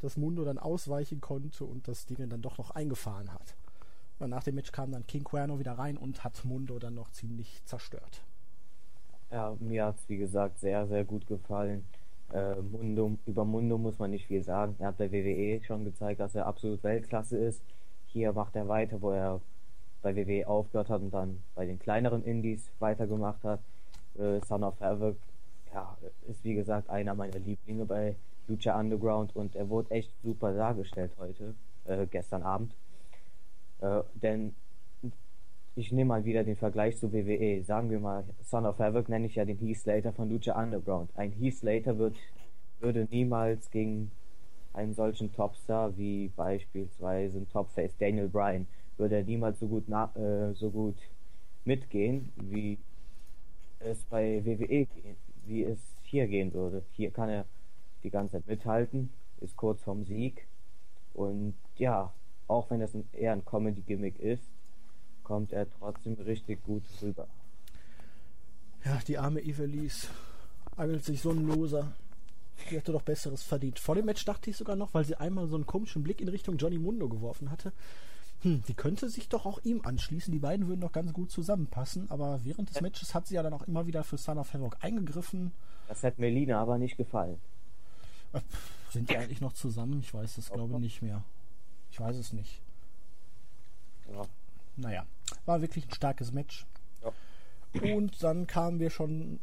dass 0.00 0.16
Mundo 0.16 0.44
dann 0.44 0.58
ausweichen 0.58 1.20
konnte 1.20 1.64
und 1.64 1.88
das 1.88 2.06
Ding 2.06 2.28
dann 2.28 2.42
doch 2.42 2.58
noch 2.58 2.70
eingefahren 2.70 3.32
hat. 3.32 3.54
Und 4.22 4.30
nach 4.30 4.44
dem 4.44 4.54
Match 4.54 4.70
kam 4.70 4.92
dann 4.92 5.04
King 5.06 5.24
Cuerno 5.24 5.58
wieder 5.58 5.72
rein 5.72 5.96
und 5.96 6.22
hat 6.22 6.44
Mundo 6.44 6.78
dann 6.78 6.94
noch 6.94 7.10
ziemlich 7.10 7.60
zerstört. 7.64 8.22
Ja, 9.32 9.56
mir 9.58 9.86
hat 9.86 9.96
es 9.96 10.08
wie 10.08 10.16
gesagt 10.16 10.60
sehr, 10.60 10.86
sehr 10.86 11.04
gut 11.04 11.26
gefallen. 11.26 11.84
Äh, 12.32 12.54
Mundo, 12.54 13.18
über 13.26 13.44
Mundo 13.44 13.78
muss 13.78 13.98
man 13.98 14.10
nicht 14.10 14.28
viel 14.28 14.44
sagen. 14.44 14.76
Er 14.78 14.88
hat 14.88 14.98
bei 14.98 15.10
WWE 15.10 15.60
schon 15.64 15.84
gezeigt, 15.84 16.20
dass 16.20 16.36
er 16.36 16.46
absolut 16.46 16.84
Weltklasse 16.84 17.36
ist. 17.36 17.62
Hier 18.06 18.32
macht 18.32 18.54
er 18.54 18.68
weiter, 18.68 19.02
wo 19.02 19.10
er 19.10 19.40
bei 20.02 20.14
WWE 20.14 20.46
aufgehört 20.46 20.88
hat 20.88 21.00
und 21.00 21.12
dann 21.12 21.42
bei 21.56 21.66
den 21.66 21.80
kleineren 21.80 22.22
Indies 22.24 22.70
weitergemacht 22.78 23.42
hat. 23.42 23.60
Äh, 24.18 24.40
Son 24.46 24.62
of 24.62 24.80
Havoc 24.80 25.16
ja, 25.74 25.96
ist 26.28 26.44
wie 26.44 26.54
gesagt 26.54 26.90
einer 26.90 27.14
meiner 27.14 27.40
Lieblinge 27.40 27.86
bei 27.86 28.14
Lucha 28.46 28.78
Underground 28.78 29.34
und 29.34 29.56
er 29.56 29.68
wurde 29.68 29.90
echt 29.90 30.12
super 30.22 30.52
dargestellt 30.52 31.10
heute, 31.18 31.54
äh, 31.86 32.06
gestern 32.06 32.44
Abend. 32.44 32.72
Äh, 33.82 34.02
denn 34.14 34.54
ich 35.74 35.92
nehme 35.92 36.08
mal 36.08 36.24
wieder 36.24 36.44
den 36.44 36.56
Vergleich 36.56 36.96
zu 36.96 37.12
WWE. 37.12 37.62
Sagen 37.64 37.90
wir 37.90 38.00
mal, 38.00 38.24
Son 38.42 38.66
of 38.66 38.78
Havoc 38.78 39.08
nenne 39.08 39.26
ich 39.26 39.34
ja 39.34 39.44
den 39.44 39.58
Heath 39.58 39.78
Slater 39.78 40.12
von 40.12 40.30
Lucha 40.30 40.60
Underground. 40.60 41.10
Ein 41.16 41.32
Heath 41.32 41.56
Slater 41.56 41.98
wird, 41.98 42.16
würde 42.80 43.06
niemals 43.10 43.70
gegen 43.70 44.10
einen 44.72 44.94
solchen 44.94 45.32
Topstar 45.32 45.96
wie 45.98 46.28
beispielsweise 46.36 47.38
ein 47.38 47.48
Topface 47.48 47.96
Daniel 47.98 48.28
Bryan, 48.28 48.66
würde 48.96 49.16
er 49.16 49.24
niemals 49.24 49.60
so 49.60 49.66
gut, 49.66 49.88
äh, 49.88 50.54
so 50.54 50.70
gut 50.70 50.96
mitgehen, 51.64 52.32
wie 52.36 52.78
es 53.80 54.04
bei 54.04 54.42
WWE 54.44 54.86
wie 55.44 55.64
es 55.64 55.80
hier 56.02 56.26
gehen 56.26 56.52
würde. 56.52 56.82
Hier 56.92 57.10
kann 57.10 57.28
er 57.28 57.44
die 58.02 58.10
ganze 58.10 58.32
Zeit 58.32 58.46
mithalten, 58.46 59.10
ist 59.40 59.56
kurz 59.56 59.82
vorm 59.82 60.04
Sieg 60.04 60.46
und 61.14 61.54
ja, 61.76 62.12
auch 62.48 62.70
wenn 62.70 62.80
das 62.80 62.94
ein, 62.94 63.08
eher 63.12 63.32
ein 63.32 63.44
Comedy-Gimmick 63.44 64.18
ist, 64.18 64.44
kommt 65.22 65.52
er 65.52 65.66
trotzdem 65.78 66.14
richtig 66.14 66.62
gut 66.64 66.82
rüber. 67.00 67.28
Ja, 68.84 69.00
die 69.06 69.18
arme 69.18 69.40
Ivelisse 69.40 70.08
angelt 70.76 71.04
sich 71.04 71.20
so 71.20 71.30
ein 71.30 71.46
Loser. 71.46 71.92
Die 72.70 72.76
hätte 72.76 72.92
doch 72.92 73.02
Besseres 73.02 73.42
verdient. 73.42 73.78
Vor 73.78 73.94
dem 73.94 74.06
Match 74.06 74.24
dachte 74.24 74.50
ich 74.50 74.56
sogar 74.56 74.76
noch, 74.76 74.94
weil 74.94 75.04
sie 75.04 75.16
einmal 75.16 75.46
so 75.46 75.56
einen 75.56 75.66
komischen 75.66 76.02
Blick 76.02 76.20
in 76.20 76.28
Richtung 76.28 76.56
Johnny 76.56 76.78
Mundo 76.78 77.08
geworfen 77.08 77.50
hatte. 77.50 77.72
Hm, 78.42 78.62
die 78.66 78.74
könnte 78.74 79.08
sich 79.08 79.28
doch 79.28 79.46
auch 79.46 79.60
ihm 79.64 79.82
anschließen. 79.84 80.32
Die 80.32 80.38
beiden 80.38 80.66
würden 80.66 80.80
doch 80.80 80.92
ganz 80.92 81.12
gut 81.12 81.30
zusammenpassen. 81.30 82.10
Aber 82.10 82.40
während 82.44 82.70
des 82.70 82.80
Matches 82.80 83.14
hat 83.14 83.26
sie 83.26 83.34
ja 83.34 83.42
dann 83.42 83.52
auch 83.52 83.62
immer 83.62 83.86
wieder 83.86 84.04
für 84.04 84.18
Son 84.18 84.38
of 84.38 84.52
Havoc 84.52 84.76
eingegriffen. 84.80 85.52
Das 85.88 86.02
hat 86.02 86.18
Melina 86.18 86.60
aber 86.60 86.78
nicht 86.78 86.96
gefallen. 86.96 87.38
Äh, 88.32 88.40
sind 88.90 89.10
die 89.10 89.16
eigentlich 89.18 89.40
noch 89.40 89.52
zusammen? 89.52 90.00
Ich 90.00 90.12
weiß 90.12 90.38
es, 90.38 90.50
glaube 90.50 90.74
ich, 90.74 90.80
nicht 90.80 91.02
mehr. 91.02 91.22
Ich 91.92 92.00
weiß 92.00 92.16
es 92.16 92.32
nicht. 92.32 92.62
Ja. 94.10 94.26
Naja, 94.76 95.06
war 95.44 95.60
wirklich 95.60 95.86
ein 95.86 95.94
starkes 95.94 96.32
Match. 96.32 96.66
Ja. 97.02 97.94
Und 97.94 98.22
dann 98.22 98.46
kamen 98.46 98.80
wir 98.80 98.88
schon 98.88 99.40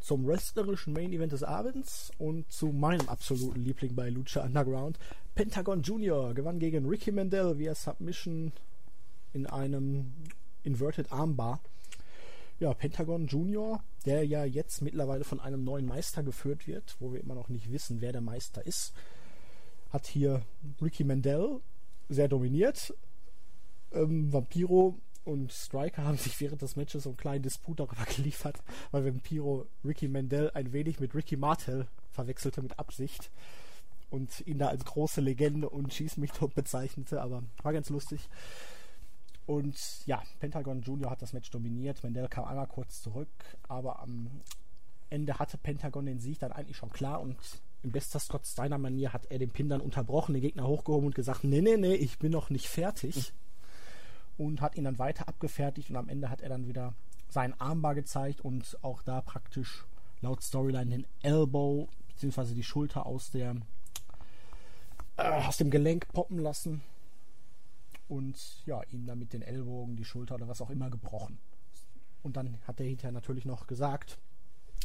zum 0.00 0.26
wrestlerischen 0.26 0.92
Main 0.92 1.12
Event 1.12 1.32
des 1.32 1.42
Abends 1.42 2.12
und 2.18 2.52
zu 2.52 2.66
meinem 2.66 3.08
absoluten 3.08 3.64
Liebling 3.64 3.94
bei 3.94 4.10
Lucha 4.10 4.44
Underground. 4.44 4.98
Pentagon 5.34 5.80
Junior 5.82 6.34
gewann 6.34 6.58
gegen 6.58 6.86
Ricky 6.86 7.12
Mandel 7.12 7.58
via 7.58 7.74
Submission 7.74 8.52
in 9.32 9.46
einem 9.46 10.12
Inverted 10.64 11.10
Armbar. 11.10 11.60
Ja, 12.60 12.74
Pentagon 12.74 13.26
Junior, 13.26 13.82
der 14.04 14.26
ja 14.26 14.44
jetzt 14.44 14.82
mittlerweile 14.82 15.24
von 15.24 15.40
einem 15.40 15.64
neuen 15.64 15.86
Meister 15.86 16.22
geführt 16.22 16.66
wird, 16.66 16.94
wo 17.00 17.14
wir 17.14 17.20
immer 17.20 17.34
noch 17.34 17.48
nicht 17.48 17.72
wissen, 17.72 18.02
wer 18.02 18.12
der 18.12 18.20
Meister 18.20 18.66
ist, 18.66 18.92
hat 19.90 20.06
hier 20.06 20.42
Ricky 20.82 21.02
Mandel 21.02 21.60
sehr 22.08 22.28
dominiert. 22.28 22.94
Ähm, 23.92 24.32
Vampiro 24.32 24.98
und 25.24 25.52
Striker 25.52 26.04
haben 26.04 26.18
sich 26.18 26.40
während 26.40 26.62
des 26.62 26.76
Matches 26.76 27.04
so 27.04 27.10
einen 27.10 27.16
kleinen 27.16 27.42
Disput 27.42 27.80
darüber 27.80 28.04
geliefert, 28.16 28.62
weil 28.90 29.04
Vampiro 29.04 29.66
Ricky 29.84 30.08
Mandel 30.08 30.50
ein 30.54 30.72
wenig 30.72 31.00
mit 31.00 31.14
Ricky 31.14 31.36
Martel 31.36 31.86
verwechselte 32.12 32.62
mit 32.62 32.78
Absicht 32.78 33.30
und 34.10 34.46
ihn 34.46 34.58
da 34.58 34.68
als 34.68 34.84
große 34.84 35.20
Legende 35.20 35.68
und 35.68 35.92
Schieß 35.92 36.16
mich 36.18 36.32
tot 36.32 36.54
bezeichnete, 36.54 37.20
aber 37.20 37.42
war 37.62 37.72
ganz 37.72 37.90
lustig. 37.90 38.28
Und 39.46 39.76
ja, 40.06 40.22
Pentagon 40.40 40.82
Junior 40.82 41.10
hat 41.10 41.22
das 41.22 41.32
Match 41.32 41.50
dominiert. 41.50 42.02
Mandel 42.02 42.28
kam 42.28 42.44
einmal 42.44 42.66
kurz 42.66 43.02
zurück, 43.02 43.28
aber 43.68 44.00
am 44.00 44.28
Ende 45.08 45.38
hatte 45.38 45.56
Pentagon 45.56 46.06
den 46.06 46.18
Sieg 46.18 46.40
dann 46.40 46.52
eigentlich 46.52 46.76
schon 46.76 46.90
klar 46.90 47.20
und 47.20 47.36
in 47.86 47.92
bester 47.92 48.18
Scott 48.18 48.44
Steiner 48.44 48.78
Manier 48.78 49.12
hat 49.12 49.26
er 49.26 49.38
den 49.38 49.50
Pin 49.50 49.68
dann 49.68 49.80
unterbrochen, 49.80 50.34
den 50.34 50.42
Gegner 50.42 50.66
hochgehoben 50.66 51.06
und 51.06 51.14
gesagt, 51.14 51.44
nee, 51.44 51.60
nee, 51.60 51.76
nee, 51.76 51.94
ich 51.94 52.18
bin 52.18 52.32
noch 52.32 52.50
nicht 52.50 52.66
fertig. 52.66 53.32
Und 54.36 54.60
hat 54.60 54.76
ihn 54.76 54.82
dann 54.82 54.98
weiter 54.98 55.28
abgefertigt 55.28 55.90
und 55.90 55.96
am 55.96 56.08
Ende 56.08 56.28
hat 56.28 56.42
er 56.42 56.48
dann 56.48 56.66
wieder 56.66 56.94
seinen 57.28 57.54
Armbar 57.60 57.94
gezeigt 57.94 58.40
und 58.40 58.76
auch 58.82 59.02
da 59.02 59.20
praktisch 59.20 59.86
laut 60.20 60.42
Storyline 60.42 60.90
den 60.90 61.06
Elbow 61.22 61.88
bzw. 62.08 62.54
die 62.54 62.64
Schulter 62.64 63.06
aus 63.06 63.30
der 63.30 63.54
äh, 65.16 65.46
aus 65.46 65.56
dem 65.56 65.70
Gelenk 65.70 66.08
poppen 66.12 66.40
lassen 66.40 66.82
und 68.08 68.36
ja, 68.66 68.82
ihm 68.90 69.06
dann 69.06 69.20
mit 69.20 69.32
den 69.32 69.42
Ellbogen, 69.42 69.94
die 69.94 70.04
Schulter 70.04 70.34
oder 70.34 70.48
was 70.48 70.60
auch 70.60 70.70
immer 70.70 70.90
gebrochen. 70.90 71.38
Und 72.24 72.36
dann 72.36 72.58
hat 72.66 72.80
er 72.80 72.86
hinterher 72.86 73.12
natürlich 73.12 73.44
noch 73.44 73.68
gesagt, 73.68 74.18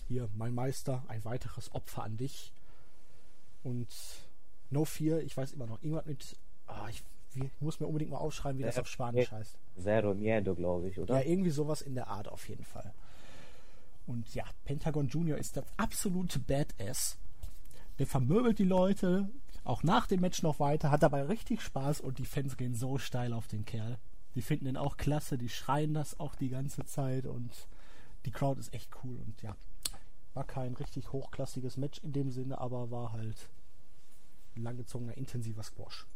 hier, 0.08 0.30
mein 0.36 0.54
Meister, 0.54 1.04
ein 1.08 1.26
weiteres 1.26 1.74
Opfer 1.74 2.04
an 2.04 2.18
dich. 2.18 2.54
Und 3.64 3.88
No 4.70 4.86
Fear, 4.86 5.20
ich 5.22 5.36
weiß 5.36 5.54
immer 5.54 5.68
noch, 5.68 5.82
irgendwas 5.82 6.06
mit, 6.06 6.38
ah, 6.68 6.88
ich, 6.90 7.04
ich 7.36 7.52
muss 7.60 7.80
mir 7.80 7.88
unbedingt 7.88 8.12
mal 8.12 8.18
aufschreiben, 8.18 8.60
wie 8.60 8.64
das 8.64 8.80
auf 8.80 8.88
Spanisch 8.88 9.32
heißt. 9.32 9.58
Zero 9.82 10.14
Miedo, 10.14 10.56
glaube 10.56 10.88
ich, 10.90 11.00
oder? 11.00 11.20
Ja, 11.20 11.30
irgendwie 11.30 11.50
sowas 11.50 11.82
in 11.82 11.96
der 11.96 12.08
Art 12.08 12.28
auf 12.28 12.48
jeden 12.50 12.66
Fall. 12.66 12.94
Und 14.08 14.34
ja, 14.34 14.46
Pentagon 14.66 15.08
Junior 15.08 15.38
ist 15.38 15.56
der 15.56 15.66
absolute 15.78 16.40
Badass. 16.40 17.18
Der 18.00 18.08
vermöbelt 18.08 18.60
die 18.60 18.66
Leute, 18.66 19.30
auch 19.64 19.84
nach 19.84 20.08
dem 20.08 20.22
Match 20.22 20.42
noch 20.42 20.60
weiter, 20.60 20.90
hat 20.90 21.04
dabei 21.04 21.24
richtig 21.24 21.62
Spaß 21.62 22.02
und 22.02 22.18
die 22.18 22.26
Fans 22.26 22.58
gehen 22.58 22.74
so 22.74 22.98
steil 22.98 23.34
auf 23.34 23.48
den 23.48 23.66
Kerl. 23.66 23.98
Die 24.36 24.42
finden 24.42 24.66
ihn 24.66 24.78
auch 24.78 24.98
klasse, 24.98 25.38
die 25.38 25.50
schreien 25.50 25.94
das 25.94 26.20
auch 26.20 26.36
die 26.36 26.50
ganze 26.50 26.86
Zeit 26.86 27.26
und 27.26 27.52
die 28.26 28.32
Crowd 28.32 28.60
ist 28.60 28.74
echt 28.74 28.90
cool 29.04 29.18
und 29.18 29.42
ja, 29.42 29.56
war 30.34 30.44
kein 30.46 30.74
richtig 30.76 31.12
hochklassiges 31.12 31.78
Match 31.78 32.00
in 32.04 32.14
dem 32.14 32.32
Sinne, 32.32 32.60
aber 32.60 32.92
war 32.92 33.12
halt 33.12 33.50
langgezogener, 34.56 35.18
intensiver 35.18 35.64
Squash. 35.64 36.08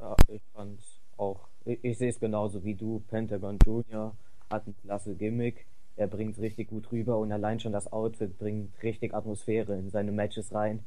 Ja, 0.00 0.16
ich 0.28 0.42
fand's 0.54 1.00
auch. 1.16 1.48
Ich, 1.64 1.82
ich 1.82 1.98
sehe 1.98 2.10
es 2.10 2.20
genauso 2.20 2.64
wie 2.64 2.74
du. 2.74 3.02
Pentagon 3.08 3.58
Junior 3.64 4.14
hat 4.50 4.66
ein 4.66 4.74
klasse 4.82 5.14
Gimmick. 5.14 5.66
Er 5.96 6.06
bringt 6.06 6.38
richtig 6.38 6.68
gut 6.68 6.92
rüber 6.92 7.18
und 7.18 7.32
allein 7.32 7.58
schon 7.58 7.72
das 7.72 7.90
Outfit 7.92 8.38
bringt 8.38 8.70
richtig 8.82 9.14
Atmosphäre 9.14 9.74
in 9.74 9.90
seine 9.90 10.12
Matches 10.12 10.52
rein. 10.52 10.84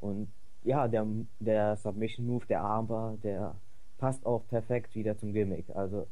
Und 0.00 0.28
ja, 0.64 0.88
der, 0.88 1.06
der 1.38 1.76
Submission 1.76 2.26
Move, 2.26 2.46
der 2.46 2.62
Armbar, 2.62 3.16
der 3.22 3.54
passt 3.98 4.26
auch 4.26 4.42
perfekt 4.48 4.94
wieder 4.94 5.16
zum 5.16 5.32
Gimmick. 5.32 5.66
Also 5.74 6.06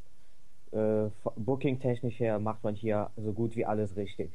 äh, 0.71 1.09
Booking 1.35 1.79
technisch 1.79 2.19
her 2.19 2.39
macht 2.39 2.63
man 2.63 2.75
hier 2.75 3.09
so 3.17 3.33
gut 3.33 3.55
wie 3.55 3.65
alles 3.65 3.95
richtig. 3.95 4.31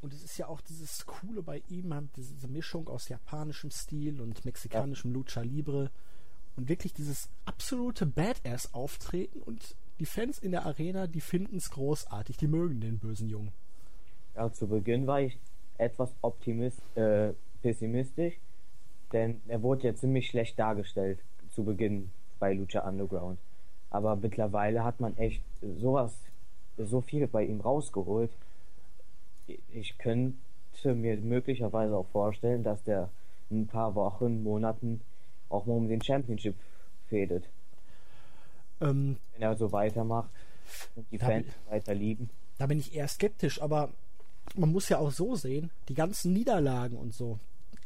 Und 0.00 0.12
es 0.12 0.22
ist 0.22 0.38
ja 0.38 0.46
auch 0.46 0.60
dieses 0.60 1.06
Coole 1.06 1.42
bei 1.42 1.62
ihm, 1.68 2.10
diese 2.16 2.48
Mischung 2.48 2.88
aus 2.88 3.08
japanischem 3.08 3.70
Stil 3.70 4.20
und 4.20 4.44
mexikanischem. 4.44 5.12
Lucha 5.12 5.40
Libre 5.40 5.90
und 6.56 6.68
wirklich 6.68 6.92
dieses 6.92 7.28
absolute 7.44 8.06
Badass-Auftreten 8.06 9.40
und 9.42 9.74
die 9.98 10.06
Fans 10.06 10.38
in 10.38 10.52
der 10.52 10.66
Arena, 10.66 11.08
die 11.08 11.20
finden 11.20 11.56
es 11.56 11.70
großartig, 11.70 12.36
die 12.36 12.46
mögen 12.46 12.80
den 12.80 12.98
bösen 12.98 13.28
Jungen. 13.28 13.52
Ja, 14.36 14.52
zu 14.52 14.68
Beginn 14.68 15.06
war 15.08 15.20
ich 15.20 15.36
etwas 15.78 16.14
optimist, 16.22 16.80
äh, 16.96 17.32
pessimistisch, 17.62 18.34
denn 19.12 19.40
er 19.48 19.62
wurde 19.62 19.88
ja 19.88 19.94
ziemlich 19.94 20.28
schlecht 20.28 20.58
dargestellt 20.58 21.18
zu 21.50 21.64
Beginn 21.64 22.10
bei 22.38 22.52
Lucha 22.52 22.86
Underground. 22.86 23.38
Aber 23.90 24.14
mittlerweile 24.14 24.84
hat 24.84 25.00
man 25.00 25.16
echt 25.16 25.42
sowas, 25.80 26.14
so 26.76 27.00
viel 27.00 27.26
bei 27.26 27.44
ihm 27.44 27.60
rausgeholt 27.60 28.30
ich 29.72 29.98
könnte 29.98 30.36
mir 30.94 31.16
möglicherweise 31.18 31.96
auch 31.96 32.08
vorstellen, 32.08 32.62
dass 32.62 32.82
der 32.84 33.10
in 33.50 33.62
ein 33.62 33.66
paar 33.66 33.94
Wochen, 33.94 34.42
Monaten 34.42 35.00
auch 35.48 35.66
mal 35.66 35.74
um 35.74 35.88
den 35.88 36.02
Championship 36.02 36.54
fädet. 37.08 37.48
Ähm, 38.80 39.16
Wenn 39.32 39.42
er 39.42 39.56
so 39.56 39.72
weitermacht 39.72 40.30
und 40.94 41.06
die 41.10 41.18
Fans 41.18 41.46
bin, 41.46 41.72
weiter 41.72 41.94
lieben. 41.94 42.30
Da 42.58 42.66
bin 42.66 42.78
ich 42.78 42.94
eher 42.94 43.08
skeptisch, 43.08 43.60
aber 43.62 43.90
man 44.54 44.70
muss 44.70 44.88
ja 44.88 44.98
auch 44.98 45.10
so 45.10 45.34
sehen, 45.36 45.70
die 45.88 45.94
ganzen 45.94 46.32
Niederlagen 46.32 46.96
und 46.96 47.14
so 47.14 47.38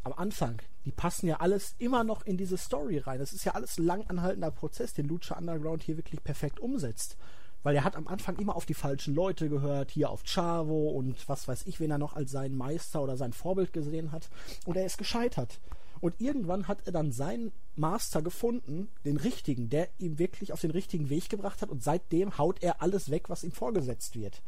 am 0.05 0.13
Anfang, 0.15 0.61
die 0.85 0.91
passen 0.91 1.29
ja 1.29 1.37
alles 1.37 1.77
immer 1.79 2.03
noch 2.03 2.27
in 2.27 2.37
diese 2.37 2.57
Story 2.57 2.99
rein. 2.99 3.21
Das 3.21 3.33
ist 3.33 3.45
ja 3.45 3.53
alles 3.53 3.79
lang 3.79 4.05
anhaltender 4.09 4.51
Prozess, 4.51 4.95
den 4.95 5.07
Lucha 5.07 5.39
Underground 5.39 5.85
hier 5.85 5.97
wirklich 5.97 6.25
perfekt 6.25 6.59
umsetzt 6.59 7.17
weil 7.63 7.77
er 7.77 7.85
hat 7.85 7.97
am 7.97 8.09
Anfang 8.09 8.37
immer 8.37 8.57
auf 8.57 8.67
die 8.67 8.75
falschen 8.75 9.15
Leute 9.15 9.49
gehört, 9.49 9.91
hier 9.91 10.11
auf 10.11 10.25
Chavo 10.25 10.91
und 10.91 11.29
was 11.29 11.47
weiß 11.47 11.67
ich, 11.67 11.81
wen 11.81 11.91
er 11.91 11.99
noch 11.99 12.15
als 12.15 12.31
seinen 12.31 12.57
Meister 12.57 13.03
oder 13.03 13.17
sein 13.17 13.33
Vorbild 13.33 13.73
gesehen 13.73 14.13
hat. 14.13 14.29
Und 14.67 14.77
er 14.77 14.87
ist 14.87 14.99
gescheitert. 14.99 15.61
Und 16.01 16.21
irgendwann 16.21 16.67
hat 16.67 16.85
er 16.85 16.93
dann 16.93 17.13
seinen 17.13 17.53
Master 17.77 18.23
gefunden, 18.23 18.89
den 19.05 19.17
richtigen, 19.17 19.71
der 19.71 19.89
ihm 19.99 20.19
wirklich 20.19 20.53
auf 20.53 20.61
den 20.61 20.73
richtigen 20.73 21.11
Weg 21.11 21.29
gebracht 21.29 21.63
hat. 21.63 21.71
Und 21.71 21.85
seitdem 21.85 22.39
haut 22.39 22.61
er 22.63 22.83
alles 22.83 23.11
weg, 23.11 23.31
was 23.31 23.45
ihm 23.45 23.53
vorgesetzt 23.53 24.17
wird. 24.17 24.43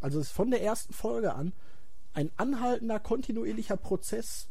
Also 0.00 0.20
es 0.20 0.28
ist 0.28 0.32
von 0.32 0.50
der 0.50 0.62
ersten 0.62 0.92
Folge 0.92 1.34
an 1.34 1.52
ein 2.14 2.30
anhaltender, 2.36 3.00
kontinuierlicher 3.00 3.76
Prozess 3.76 4.48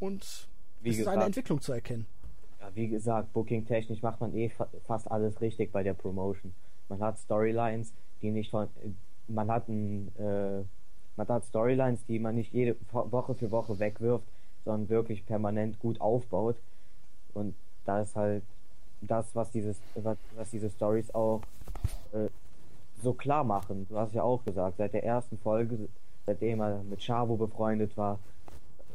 und 0.00 0.48
wie 0.80 0.90
es 0.90 0.96
gesagt, 0.96 1.14
ist 1.14 1.18
eine 1.18 1.26
Entwicklung 1.26 1.60
zu 1.60 1.72
erkennen. 1.72 2.06
Ja, 2.60 2.70
wie 2.74 2.88
gesagt, 2.88 3.32
booking-technisch 3.32 4.02
macht 4.02 4.20
man 4.20 4.34
eh 4.34 4.50
fast 4.86 5.10
alles 5.10 5.40
richtig 5.40 5.70
bei 5.72 5.82
der 5.82 5.94
Promotion 5.94 6.52
man 6.88 7.00
hat 7.00 7.18
Storylines, 7.18 7.92
die 8.22 8.30
nicht 8.30 8.50
von, 8.50 8.68
man 9.28 9.50
hat 9.50 9.68
ein, 9.68 10.08
äh, 10.18 10.62
man 11.16 11.28
hat 11.28 11.44
Storylines, 11.44 12.04
die 12.06 12.18
man 12.18 12.34
nicht 12.34 12.52
jede 12.52 12.76
Woche 12.92 13.34
für 13.34 13.50
Woche 13.50 13.78
wegwirft, 13.78 14.24
sondern 14.64 14.88
wirklich 14.88 15.24
permanent 15.26 15.78
gut 15.78 16.00
aufbaut. 16.00 16.56
Und 17.34 17.54
da 17.84 18.02
ist 18.02 18.16
halt 18.16 18.42
das, 19.00 19.34
was 19.34 19.50
dieses, 19.50 19.80
was, 19.94 20.16
was 20.36 20.50
diese 20.50 20.70
Stories 20.70 21.14
auch 21.14 21.42
äh, 22.12 22.28
so 23.02 23.12
klar 23.12 23.44
machen. 23.44 23.86
Du 23.88 23.98
hast 23.98 24.14
ja 24.14 24.22
auch 24.22 24.44
gesagt, 24.44 24.78
seit 24.78 24.94
der 24.94 25.04
ersten 25.04 25.38
Folge, 25.38 25.88
seitdem 26.24 26.60
er 26.60 26.82
mit 26.82 27.00
Chavo 27.00 27.36
befreundet 27.36 27.96
war, 27.96 28.18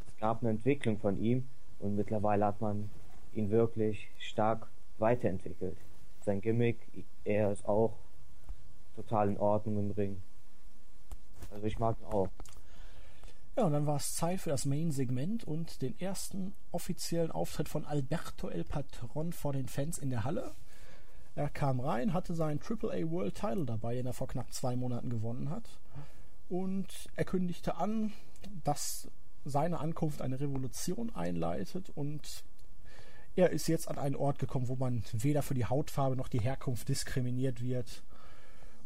es 0.08 0.20
gab 0.20 0.42
eine 0.42 0.50
Entwicklung 0.50 0.98
von 0.98 1.20
ihm 1.20 1.46
und 1.78 1.96
mittlerweile 1.96 2.46
hat 2.46 2.60
man 2.60 2.90
ihn 3.34 3.50
wirklich 3.50 4.08
stark 4.18 4.66
weiterentwickelt 4.98 5.76
sein 6.24 6.40
Gimmick, 6.40 6.78
er 7.24 7.52
ist 7.52 7.66
auch 7.66 7.96
total 8.96 9.28
in 9.28 9.38
Ordnung 9.38 9.78
im 9.78 9.90
Ring. 9.92 10.22
Also 11.50 11.66
ich 11.66 11.78
mag 11.78 11.98
ihn 12.00 12.06
auch. 12.06 12.28
Ja, 13.56 13.64
und 13.64 13.72
dann 13.72 13.86
war 13.86 13.96
es 13.96 14.14
Zeit 14.14 14.40
für 14.40 14.48
das 14.48 14.64
Main-Segment 14.64 15.44
und 15.44 15.82
den 15.82 15.98
ersten 16.00 16.54
offiziellen 16.70 17.30
Auftritt 17.30 17.68
von 17.68 17.84
Alberto 17.84 18.48
El 18.48 18.64
Patron 18.64 19.32
vor 19.32 19.52
den 19.52 19.68
Fans 19.68 19.98
in 19.98 20.08
der 20.08 20.24
Halle. 20.24 20.54
Er 21.34 21.50
kam 21.50 21.80
rein, 21.80 22.14
hatte 22.14 22.34
seinen 22.34 22.60
AAA 22.60 23.10
World 23.10 23.34
Title 23.34 23.66
dabei, 23.66 23.94
den 23.94 24.06
er 24.06 24.14
vor 24.14 24.28
knapp 24.28 24.52
zwei 24.52 24.76
Monaten 24.76 25.10
gewonnen 25.10 25.50
hat. 25.50 25.68
Und 26.48 27.08
er 27.14 27.24
kündigte 27.24 27.76
an, 27.76 28.12
dass 28.64 29.08
seine 29.44 29.80
Ankunft 29.80 30.22
eine 30.22 30.40
Revolution 30.40 31.14
einleitet 31.14 31.90
und 31.94 32.44
er 33.34 33.50
ist 33.50 33.66
jetzt 33.66 33.88
an 33.88 33.98
einen 33.98 34.16
Ort 34.16 34.38
gekommen, 34.38 34.68
wo 34.68 34.76
man 34.76 35.02
weder 35.12 35.42
für 35.42 35.54
die 35.54 35.64
Hautfarbe 35.64 36.16
noch 36.16 36.28
die 36.28 36.40
Herkunft 36.40 36.88
diskriminiert 36.88 37.62
wird. 37.62 38.02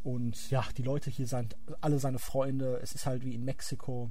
Und 0.05 0.51
ja, 0.51 0.65
die 0.77 0.83
Leute 0.83 1.11
hier 1.11 1.27
sind 1.27 1.57
alle 1.81 1.99
seine 1.99 2.21
Freunde. 2.21 2.79
Es 2.81 2.95
ist 2.95 3.07
halt 3.07 3.25
wie 3.25 3.35
in 3.35 3.45
Mexiko. 3.45 4.11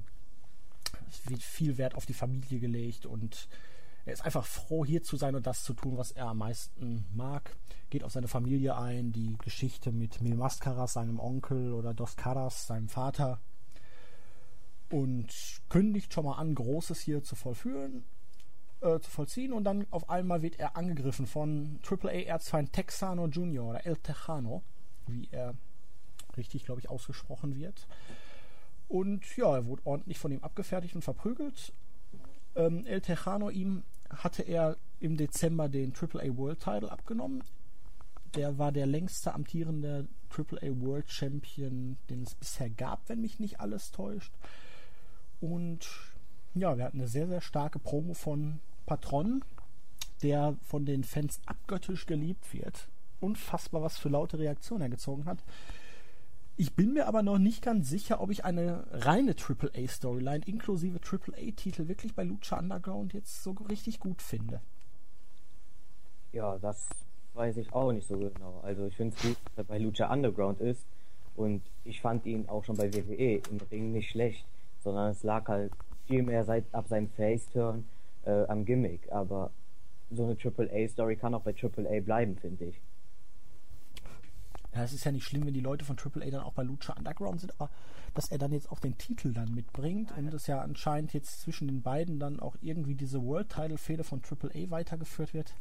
Es 1.09 1.29
wird 1.29 1.41
viel 1.41 1.77
Wert 1.77 1.95
auf 1.95 2.05
die 2.05 2.13
Familie 2.13 2.59
gelegt 2.59 3.05
und 3.05 3.47
er 4.05 4.13
ist 4.13 4.23
einfach 4.23 4.45
froh, 4.45 4.85
hier 4.85 5.01
zu 5.01 5.17
sein 5.17 5.35
und 5.35 5.47
das 5.47 5.63
zu 5.63 5.73
tun, 5.73 5.97
was 5.97 6.11
er 6.11 6.27
am 6.27 6.37
meisten 6.37 7.05
mag. 7.13 7.55
Geht 7.89 8.03
auf 8.03 8.11
seine 8.11 8.27
Familie 8.27 8.77
ein, 8.77 9.11
die 9.11 9.35
Geschichte 9.43 9.91
mit 9.91 10.21
Mil 10.21 10.35
Mascaras, 10.35 10.93
seinem 10.93 11.19
Onkel, 11.19 11.73
oder 11.73 11.93
Dos 11.93 12.15
Caras, 12.15 12.67
seinem 12.67 12.87
Vater. 12.87 13.39
Und 14.91 15.33
kündigt 15.69 16.13
schon 16.13 16.25
mal 16.25 16.35
an, 16.35 16.53
Großes 16.53 16.99
hier 16.99 17.23
zu 17.23 17.35
vollführen 17.35 18.03
äh, 18.85 18.99
zu 19.01 19.09
vollziehen 19.09 19.51
und 19.51 19.63
dann 19.63 19.87
auf 19.89 20.09
einmal 20.09 20.41
wird 20.41 20.59
er 20.59 20.77
angegriffen 20.77 21.25
von 21.25 21.79
AAA-Erzfeind 21.83 22.71
Texano 22.71 23.27
Junior 23.27 23.71
oder 23.71 23.85
El 23.85 23.97
Tejano, 23.97 24.61
wie 25.07 25.27
er 25.31 25.55
richtig, 26.37 26.65
glaube 26.65 26.81
ich, 26.81 26.89
ausgesprochen 26.89 27.55
wird. 27.55 27.87
Und 28.87 29.35
ja, 29.35 29.55
er 29.55 29.65
wurde 29.65 29.81
ordentlich 29.85 30.19
von 30.19 30.31
ihm 30.31 30.43
abgefertigt 30.43 30.95
und 30.95 31.01
verprügelt. 31.01 31.73
Ähm, 32.55 32.85
El 32.85 33.01
Tejano 33.01 33.49
ihm 33.49 33.83
hatte 34.09 34.43
er 34.43 34.77
im 34.99 35.17
Dezember 35.17 35.67
den 35.67 35.93
AAA 35.93 36.37
World 36.37 36.59
Title 36.59 36.91
abgenommen. 36.91 37.43
Der 38.35 38.57
war 38.59 38.71
der 38.71 38.85
längste 38.85 39.33
amtierende 39.33 40.07
AAA 40.29 40.79
World 40.81 41.09
Champion, 41.09 41.97
den 42.09 42.23
es 42.23 42.35
bisher 42.35 42.69
gab, 42.69 43.09
wenn 43.09 43.21
mich 43.21 43.39
nicht 43.39 43.59
alles 43.59 43.91
täuscht. 43.91 44.33
Und 45.41 45.87
ja, 46.53 46.77
wir 46.77 46.85
hatten 46.85 46.99
eine 46.99 47.07
sehr, 47.07 47.27
sehr 47.27 47.41
starke 47.41 47.79
Promo 47.79 48.13
von 48.13 48.59
Patron, 48.85 49.43
der 50.21 50.55
von 50.61 50.85
den 50.85 51.03
Fans 51.03 51.39
abgöttisch 51.45 52.05
geliebt 52.05 52.53
wird. 52.53 52.87
Unfassbar, 53.19 53.81
was 53.81 53.97
für 53.97 54.09
laute 54.09 54.39
Reaktionen 54.39 54.83
er 54.83 54.89
gezogen 54.89 55.25
hat. 55.25 55.43
Ich 56.57 56.73
bin 56.73 56.93
mir 56.93 57.07
aber 57.07 57.21
noch 57.21 57.37
nicht 57.37 57.61
ganz 57.61 57.89
sicher, 57.89 58.21
ob 58.21 58.31
ich 58.31 58.45
eine 58.45 58.85
reine 58.91 59.35
AAA-Storyline 59.35 60.45
inklusive 60.45 60.99
AAA-Titel 60.99 61.89
wirklich 61.89 62.15
bei 62.15 62.23
Lucha 62.23 62.57
Underground 62.57 63.13
jetzt 63.13 63.43
so 63.43 63.51
richtig 63.69 63.99
gut 63.99 64.21
finde. 64.21 64.61
Ja, 66.31 66.57
das 66.57 66.87
weiß 67.33 67.57
ich 67.57 67.73
auch 67.73 67.91
nicht 67.91 68.07
so 68.07 68.17
genau. 68.17 68.61
Also 68.63 68.85
ich 68.85 68.95
finde 68.95 69.15
es 69.15 69.21
gut, 69.21 69.37
dass 69.45 69.57
er 69.57 69.63
bei 69.65 69.77
Lucha 69.79 70.11
Underground 70.11 70.61
ist. 70.61 70.85
Und 71.35 71.61
ich 71.83 71.99
fand 71.99 72.25
ihn 72.25 72.47
auch 72.47 72.63
schon 72.63 72.77
bei 72.77 72.93
WWE 72.93 73.41
im 73.49 73.59
Ring 73.69 73.91
nicht 73.91 74.11
schlecht, 74.11 74.45
sondern 74.81 75.11
es 75.11 75.23
lag 75.23 75.47
halt 75.49 75.73
viel 76.07 76.23
mehr 76.23 76.45
seit 76.45 76.63
ab 76.73 76.87
seinem 76.87 77.09
Face-Turn 77.09 77.85
äh, 78.25 78.45
am 78.47 78.65
Gimmick. 78.65 79.11
Aber 79.11 79.51
so 80.11 80.23
eine 80.25 80.37
AAA-Story 80.37 81.15
kann 81.15 81.33
auch 81.33 81.41
bei 81.41 81.55
AAA 81.55 82.01
bleiben, 82.01 82.37
finde 82.37 82.65
ich. 82.65 82.81
Ja, 84.73 84.83
es 84.83 84.91
ist 84.91 85.05
ja 85.05 85.11
nicht 85.11 85.25
schlimm, 85.25 85.45
wenn 85.45 85.53
die 85.53 85.61
Leute 85.61 85.85
von 85.85 85.97
AAA 85.97 86.31
dann 86.31 86.43
auch 86.43 86.53
bei 86.53 86.63
Lucha 86.63 86.93
Underground 86.93 87.39
sind, 87.39 87.53
aber 87.59 87.69
dass 88.13 88.29
er 88.29 88.37
dann 88.37 88.51
jetzt 88.51 88.69
auch 88.71 88.79
den 88.79 88.97
Titel 88.97 89.33
dann 89.33 89.53
mitbringt 89.53 90.11
und 90.17 90.33
es 90.33 90.47
ja 90.47 90.59
anscheinend 90.59 91.13
jetzt 91.13 91.41
zwischen 91.41 91.67
den 91.67 91.81
beiden 91.81 92.19
dann 92.19 92.41
auch 92.41 92.57
irgendwie 92.61 92.95
diese 92.95 93.23
World 93.23 93.49
Title 93.49 93.77
Fehde 93.77 94.03
von 94.03 94.21
AAA 94.21 94.69
weitergeführt 94.69 95.33
wird. 95.33 95.53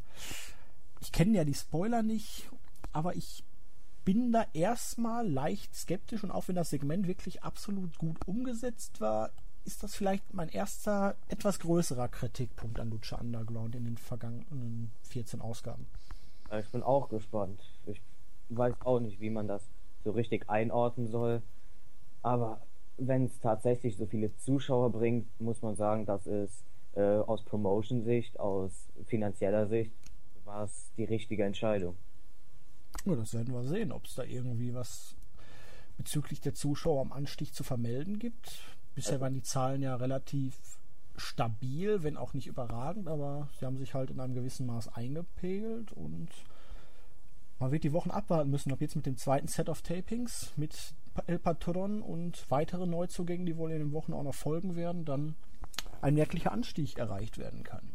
Ich 1.00 1.12
kenne 1.12 1.37
ja 1.37 1.44
die 1.44 1.55
Spoiler 1.55 2.03
nicht, 2.03 2.50
aber 2.92 3.14
ich 3.14 3.44
bin 4.05 4.33
da 4.33 4.46
erstmal 4.53 5.29
leicht 5.29 5.74
skeptisch 5.77 6.24
und 6.24 6.33
auch 6.33 6.48
wenn 6.48 6.57
das 6.57 6.70
Segment 6.70 7.07
wirklich 7.07 7.42
absolut 7.44 7.96
gut 7.98 8.18
umgesetzt 8.27 9.00
war, 9.00 9.31
ist 9.64 9.83
das 9.83 9.94
vielleicht 9.94 10.35
mein 10.35 10.48
erster 10.48 11.14
etwas 11.29 11.59
größerer 11.59 12.09
Kritikpunkt 12.09 12.79
an 12.79 12.90
Lucha 12.90 13.16
Underground 13.16 13.74
in 13.74 13.85
den 13.85 13.96
vergangenen 13.96 14.90
14 15.05 15.40
Ausgaben. 15.40 15.87
Ich 16.59 16.68
bin 16.70 16.83
auch 16.83 17.09
gespannt. 17.09 17.61
Ich 17.87 18.00
weiß 18.50 18.74
auch 18.85 19.00
nicht, 19.00 19.20
wie 19.20 19.31
man 19.31 19.48
das 19.48 19.62
so 20.05 20.11
richtig 20.12 20.48
einordnen 20.48 21.09
soll. 21.09 21.42
Aber 22.22 22.61
wenn 22.96 23.24
es 23.24 23.40
tatsächlich 23.40 23.96
so 23.96 24.07
viele 24.07 24.35
Zuschauer 24.37 24.90
bringt, 24.90 25.27
muss 25.40 25.62
man 25.62 25.74
sagen, 25.74 26.07
dass 26.07 26.27
es 26.27 26.50
äh, 26.94 27.00
aus 27.00 27.42
Promotion-Sicht, 27.42 28.38
aus 28.38 28.70
finanzieller 29.07 29.66
Sicht, 29.66 29.92
war 30.44 30.64
es 30.64 30.90
die 30.96 31.05
richtige 31.05 31.44
Entscheidung. 31.44 31.96
Ja, 33.05 33.16
das 33.16 33.35
werden 33.35 33.53
wir 33.53 33.64
sehen, 33.64 33.92
ob 33.92 34.05
es 34.05 34.14
da 34.14 34.22
irgendwie 34.22 34.74
was 34.74 35.16
bezüglich 35.96 36.40
der 36.40 36.55
Zuschauer 36.55 37.00
am 37.00 37.12
Anstieg 37.12 37.55
zu 37.55 37.64
vermelden 37.64 38.18
gibt. 38.18 38.61
Bisher 38.94 39.20
waren 39.20 39.35
die 39.35 39.42
Zahlen 39.42 39.83
ja 39.83 39.96
relativ 39.96 40.54
stabil, 41.16 42.02
wenn 42.02 42.16
auch 42.16 42.35
nicht 42.35 42.46
überragend, 42.46 43.09
aber 43.09 43.48
sie 43.59 43.66
haben 43.66 43.78
sich 43.78 43.94
halt 43.94 44.11
in 44.11 44.20
einem 44.20 44.35
gewissen 44.35 44.66
Maß 44.66 44.94
eingepegelt 44.94 45.92
und 45.92 46.28
man 47.59 47.70
wird 47.70 47.85
die 47.85 47.92
Wochen 47.92 48.11
abwarten 48.11 48.50
müssen, 48.50 48.72
ob 48.72 48.80
jetzt 48.80 48.96
mit 48.96 49.07
dem 49.07 49.16
zweiten 49.16 49.48
Set 49.48 49.68
of 49.68 49.83
Tapings, 49.83 50.52
mit 50.57 50.94
El 51.26 51.38
Patron 51.38 52.02
und 52.02 52.44
weitere 52.50 52.87
Neuzugängen, 52.87 53.46
die 53.46 53.57
wohl 53.57 53.70
in 53.70 53.78
den 53.78 53.92
Wochen 53.92 54.12
auch 54.12 54.24
noch 54.24 54.35
folgen 54.35 54.74
werden, 54.74 55.04
dann 55.04 55.37
ein 56.00 56.14
merklicher 56.14 56.52
Anstieg 56.52 56.98
erreicht 56.98 57.38
werden 57.38 57.62
kann. 57.62 57.92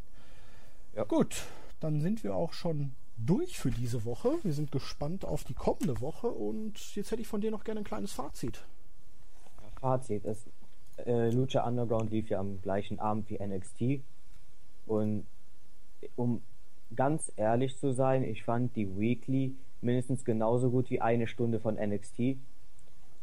Ja. 0.95 1.03
Gut, 1.03 1.43
dann 1.79 2.01
sind 2.01 2.23
wir 2.23 2.35
auch 2.35 2.53
schon 2.53 2.93
durch 3.17 3.59
für 3.59 3.71
diese 3.71 4.05
Woche. 4.05 4.39
Wir 4.43 4.53
sind 4.53 4.71
gespannt 4.71 5.25
auf 5.25 5.43
die 5.43 5.53
kommende 5.53 5.99
Woche 6.01 6.27
und 6.27 6.95
jetzt 6.95 7.11
hätte 7.11 7.21
ich 7.21 7.27
von 7.27 7.41
dir 7.41 7.51
noch 7.51 7.63
gerne 7.63 7.81
ein 7.81 7.85
kleines 7.85 8.13
Fazit. 8.13 8.63
Fazit 9.79 10.25
ist, 10.25 10.47
äh, 11.05 11.29
Lucha 11.29 11.65
Underground 11.67 12.11
lief 12.11 12.29
ja 12.29 12.39
am 12.39 12.61
gleichen 12.61 12.99
Abend 12.99 13.29
wie 13.29 13.39
NXT 13.39 14.03
und 14.85 15.25
um 16.15 16.41
ganz 16.95 17.31
ehrlich 17.35 17.77
zu 17.77 17.91
sein, 17.91 18.23
ich 18.23 18.43
fand 18.43 18.75
die 18.75 18.99
Weekly 18.99 19.55
mindestens 19.81 20.25
genauso 20.25 20.71
gut 20.71 20.89
wie 20.89 21.01
eine 21.01 21.27
Stunde 21.27 21.59
von 21.59 21.75
NXT. 21.75 22.37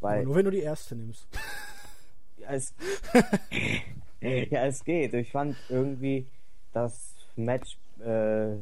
Weil, 0.00 0.24
nur 0.24 0.36
wenn 0.36 0.44
du 0.44 0.50
die 0.50 0.60
erste 0.60 0.94
nimmst. 0.94 1.26
ja, 2.38 2.48
es, 2.50 2.74
ja, 4.20 4.64
es 4.66 4.84
geht. 4.84 5.14
Ich 5.14 5.32
fand 5.32 5.56
irgendwie 5.68 6.26
das 6.72 7.14
Match 7.34 7.78
äh, 8.00 8.56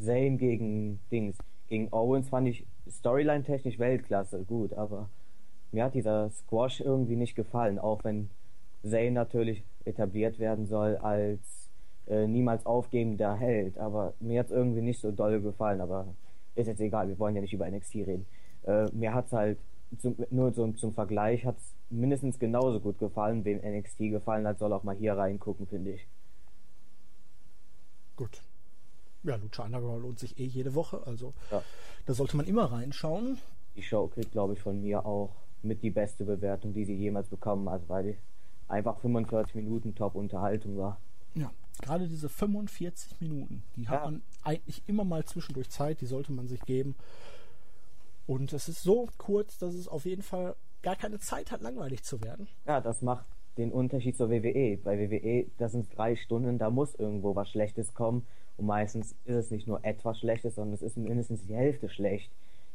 Zane 0.00 0.36
gegen 0.36 1.00
Dings, 1.10 1.36
gegen 1.68 1.92
Owens 1.92 2.28
fand 2.28 2.48
ich 2.48 2.64
storyline-technisch 2.88 3.78
Weltklasse, 3.78 4.44
gut, 4.44 4.72
aber 4.72 5.08
mir 5.72 5.84
hat 5.84 5.94
dieser 5.94 6.30
Squash 6.30 6.80
irgendwie 6.80 7.16
nicht 7.16 7.34
gefallen, 7.34 7.78
auch 7.78 8.04
wenn 8.04 8.30
Zane 8.82 9.12
natürlich 9.12 9.62
etabliert 9.84 10.38
werden 10.38 10.66
soll 10.66 10.96
als 10.96 11.40
äh, 12.06 12.26
niemals 12.26 12.66
aufgebender 12.66 13.34
Held. 13.36 13.78
Aber 13.78 14.14
mir 14.20 14.40
hat 14.40 14.46
es 14.46 14.52
irgendwie 14.52 14.82
nicht 14.82 15.00
so 15.00 15.10
doll 15.10 15.40
gefallen. 15.40 15.80
Aber 15.80 16.06
ist 16.54 16.66
jetzt 16.66 16.80
egal, 16.80 17.08
wir 17.08 17.18
wollen 17.18 17.34
ja 17.34 17.40
nicht 17.40 17.52
über 17.52 17.70
NXT 17.70 17.94
reden. 17.96 18.26
Äh, 18.66 18.86
mir 18.92 19.14
hat 19.14 19.26
es 19.26 19.32
halt, 19.32 19.58
zum, 19.98 20.16
nur 20.30 20.52
zum, 20.54 20.76
zum 20.76 20.92
Vergleich, 20.92 21.44
hat 21.44 21.56
es 21.58 21.74
mindestens 21.90 22.38
genauso 22.38 22.80
gut 22.80 22.98
gefallen. 22.98 23.44
Wem 23.44 23.58
NXT 23.58 23.98
gefallen 24.10 24.46
hat, 24.46 24.58
soll 24.58 24.72
auch 24.72 24.82
mal 24.82 24.96
hier 24.96 25.14
reingucken, 25.14 25.66
finde 25.66 25.92
ich. 25.92 26.06
Gut. 28.16 28.42
Ja, 29.22 29.36
Lucha 29.36 29.64
Underground 29.64 30.02
lohnt 30.02 30.18
sich 30.18 30.38
eh 30.38 30.44
jede 30.44 30.74
Woche, 30.74 31.02
also 31.06 31.34
ja. 31.50 31.62
da 32.06 32.14
sollte 32.14 32.36
man 32.36 32.46
immer 32.46 32.72
reinschauen. 32.72 33.38
Die 33.76 33.82
Show 33.82 34.08
kriegt, 34.08 34.32
glaube 34.32 34.54
ich, 34.54 34.60
von 34.60 34.80
mir 34.80 35.04
auch 35.04 35.30
mit 35.62 35.82
die 35.82 35.90
beste 35.90 36.24
Bewertung, 36.24 36.72
die 36.72 36.86
sie 36.86 36.94
jemals 36.94 37.28
bekommen 37.28 37.68
hat, 37.68 37.82
weil 37.88 38.04
die 38.04 38.16
einfach 38.70 38.98
45 38.98 39.54
Minuten 39.54 39.94
Top-Unterhaltung 39.94 40.76
war. 40.78 40.98
Ja, 41.34 41.50
gerade 41.80 42.08
diese 42.08 42.28
45 42.28 43.20
Minuten, 43.20 43.62
die 43.76 43.82
ja. 43.82 43.90
hat 43.90 44.04
man 44.04 44.22
eigentlich 44.42 44.82
immer 44.86 45.04
mal 45.04 45.24
zwischendurch 45.24 45.70
Zeit, 45.70 46.00
die 46.00 46.06
sollte 46.06 46.32
man 46.32 46.48
sich 46.48 46.60
geben. 46.62 46.94
Und 48.26 48.52
es 48.52 48.68
ist 48.68 48.82
so 48.82 49.08
kurz, 49.18 49.58
dass 49.58 49.74
es 49.74 49.88
auf 49.88 50.04
jeden 50.04 50.22
Fall 50.22 50.54
gar 50.82 50.96
keine 50.96 51.18
Zeit 51.18 51.50
hat, 51.50 51.62
langweilig 51.62 52.02
zu 52.04 52.22
werden. 52.22 52.48
Ja, 52.66 52.80
das 52.80 53.02
macht 53.02 53.26
den 53.58 53.72
Unterschied 53.72 54.16
zur 54.16 54.30
WWE. 54.30 54.78
Bei 54.78 54.98
WWE, 54.98 55.46
das 55.58 55.72
sind 55.72 55.88
drei 55.96 56.16
Stunden, 56.16 56.58
da 56.58 56.70
muss 56.70 56.94
irgendwo 56.94 57.34
was 57.34 57.50
Schlechtes 57.50 57.94
kommen. 57.94 58.26
Und 58.56 58.66
meistens 58.66 59.14
ist 59.24 59.36
es 59.36 59.50
nicht 59.50 59.66
nur 59.66 59.84
etwas 59.84 60.18
Schlechtes, 60.18 60.54
sondern 60.54 60.74
es 60.74 60.82
ist 60.82 60.96
mindestens 60.96 61.42
die 61.46 61.54
Hälfte 61.54 61.88
schlecht. 61.88 62.30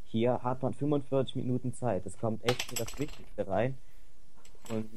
Hier 0.05 0.43
hat 0.43 0.62
man 0.62 0.73
45 0.73 1.36
Minuten 1.36 1.73
Zeit. 1.73 2.05
Es 2.05 2.17
kommt 2.17 2.43
echt 2.43 2.63
für 2.63 2.75
das 2.75 2.99
Wichtigste 2.99 3.47
rein. 3.47 3.77
Und 4.69 4.89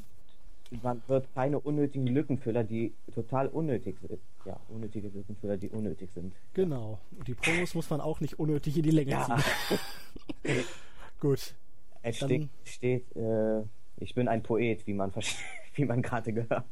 man 0.82 1.02
wird 1.06 1.32
keine 1.34 1.58
unnötigen 1.58 2.06
Lückenfüller, 2.06 2.64
die 2.64 2.92
total 3.14 3.48
unnötig 3.48 3.96
sind. 4.00 4.20
Ja, 4.44 4.58
unnötige 4.68 5.08
Lückenfüller, 5.08 5.56
die 5.56 5.68
unnötig 5.68 6.10
sind. 6.12 6.34
Genau. 6.54 6.98
Und 7.16 7.28
die 7.28 7.34
Promos 7.34 7.74
muss 7.74 7.90
man 7.90 8.00
auch 8.00 8.20
nicht 8.20 8.38
unnötig 8.38 8.76
in 8.76 8.82
die 8.82 8.90
Länge 8.90 9.10
ja. 9.12 9.38
ziehen. 10.44 10.64
Gut. 11.20 11.54
Es 12.02 12.18
Dann, 12.18 12.28
steht, 12.28 12.48
steht 12.64 13.16
äh, 13.16 13.62
ich 13.96 14.14
bin 14.14 14.28
ein 14.28 14.42
Poet, 14.42 14.86
wie 14.86 14.94
man 14.94 15.12
wie 15.74 15.84
man 15.84 16.02
gerade 16.02 16.32
gehört. 16.32 16.64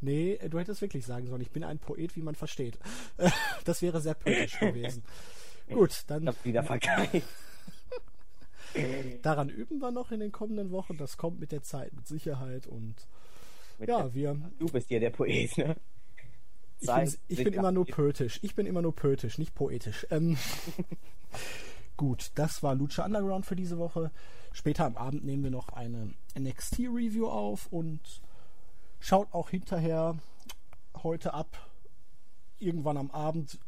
Nee, 0.00 0.38
du 0.48 0.58
hättest 0.58 0.80
wirklich 0.80 1.04
sagen 1.04 1.26
sollen, 1.26 1.42
ich 1.42 1.50
bin 1.50 1.64
ein 1.64 1.78
Poet, 1.78 2.14
wie 2.16 2.22
man 2.22 2.34
versteht. 2.34 2.78
Das 3.64 3.80
wäre 3.80 4.00
sehr 4.00 4.14
poetisch 4.14 4.58
gewesen. 4.60 5.02
Gut, 5.68 6.04
dann. 6.06 6.28
Ich 6.28 6.44
wieder 6.44 6.62
vergeigt. 6.62 7.26
Daran 9.22 9.48
üben 9.48 9.78
wir 9.78 9.90
noch 9.90 10.10
in 10.10 10.20
den 10.20 10.32
kommenden 10.32 10.70
Wochen. 10.70 10.96
Das 10.96 11.16
kommt 11.16 11.40
mit 11.40 11.52
der 11.52 11.62
Zeit, 11.62 11.92
mit 11.92 12.06
Sicherheit. 12.06 12.66
Und 12.66 12.94
mit 13.78 13.88
ja, 13.88 14.02
der, 14.02 14.14
wir. 14.14 14.36
Du 14.58 14.66
bist 14.66 14.90
ja 14.90 14.98
der 14.98 15.10
Poet, 15.10 15.56
ne? 15.58 15.76
Ich 16.80 16.90
bin, 16.90 17.14
ich 17.28 17.44
bin 17.44 17.54
immer 17.54 17.72
nur 17.72 17.86
poetisch. 17.86 18.40
Ich 18.42 18.54
bin 18.54 18.66
immer 18.66 18.82
nur 18.82 18.94
poetisch, 18.94 19.38
nicht 19.38 19.54
poetisch. 19.54 20.06
Ähm, 20.10 20.36
gut, 21.96 22.30
das 22.34 22.62
war 22.62 22.74
Lucha 22.74 23.04
Underground 23.04 23.46
für 23.46 23.56
diese 23.56 23.78
Woche. 23.78 24.10
Später 24.52 24.84
am 24.84 24.96
Abend 24.96 25.24
nehmen 25.24 25.44
wir 25.44 25.50
noch 25.50 25.68
eine 25.70 26.12
NXT-Review 26.38 27.26
auf 27.26 27.72
und 27.72 28.00
schaut 29.00 29.32
auch 29.32 29.50
hinterher 29.50 30.18
heute 31.02 31.32
ab. 31.32 31.70
Irgendwann 32.58 32.96
am 32.96 33.10
Abend 33.10 33.58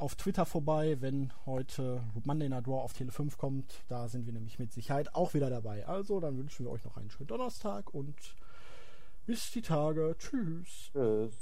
auf 0.00 0.14
Twitter 0.14 0.46
vorbei, 0.46 1.00
wenn 1.00 1.32
heute 1.44 2.02
Monday 2.24 2.48
Night 2.48 2.66
Raw 2.66 2.82
auf 2.82 2.92
Tele 2.92 3.10
5 3.10 3.36
kommt. 3.38 3.84
Da 3.88 4.08
sind 4.08 4.26
wir 4.26 4.32
nämlich 4.32 4.58
mit 4.58 4.72
Sicherheit 4.72 5.14
auch 5.14 5.34
wieder 5.34 5.50
dabei. 5.50 5.86
Also, 5.86 6.20
dann 6.20 6.36
wünschen 6.38 6.66
wir 6.66 6.72
euch 6.72 6.84
noch 6.84 6.96
einen 6.96 7.10
schönen 7.10 7.28
Donnerstag 7.28 7.92
und 7.94 8.16
bis 9.26 9.50
die 9.50 9.62
Tage. 9.62 10.14
Tschüss. 10.18 10.90
Tschüss. 10.92 11.34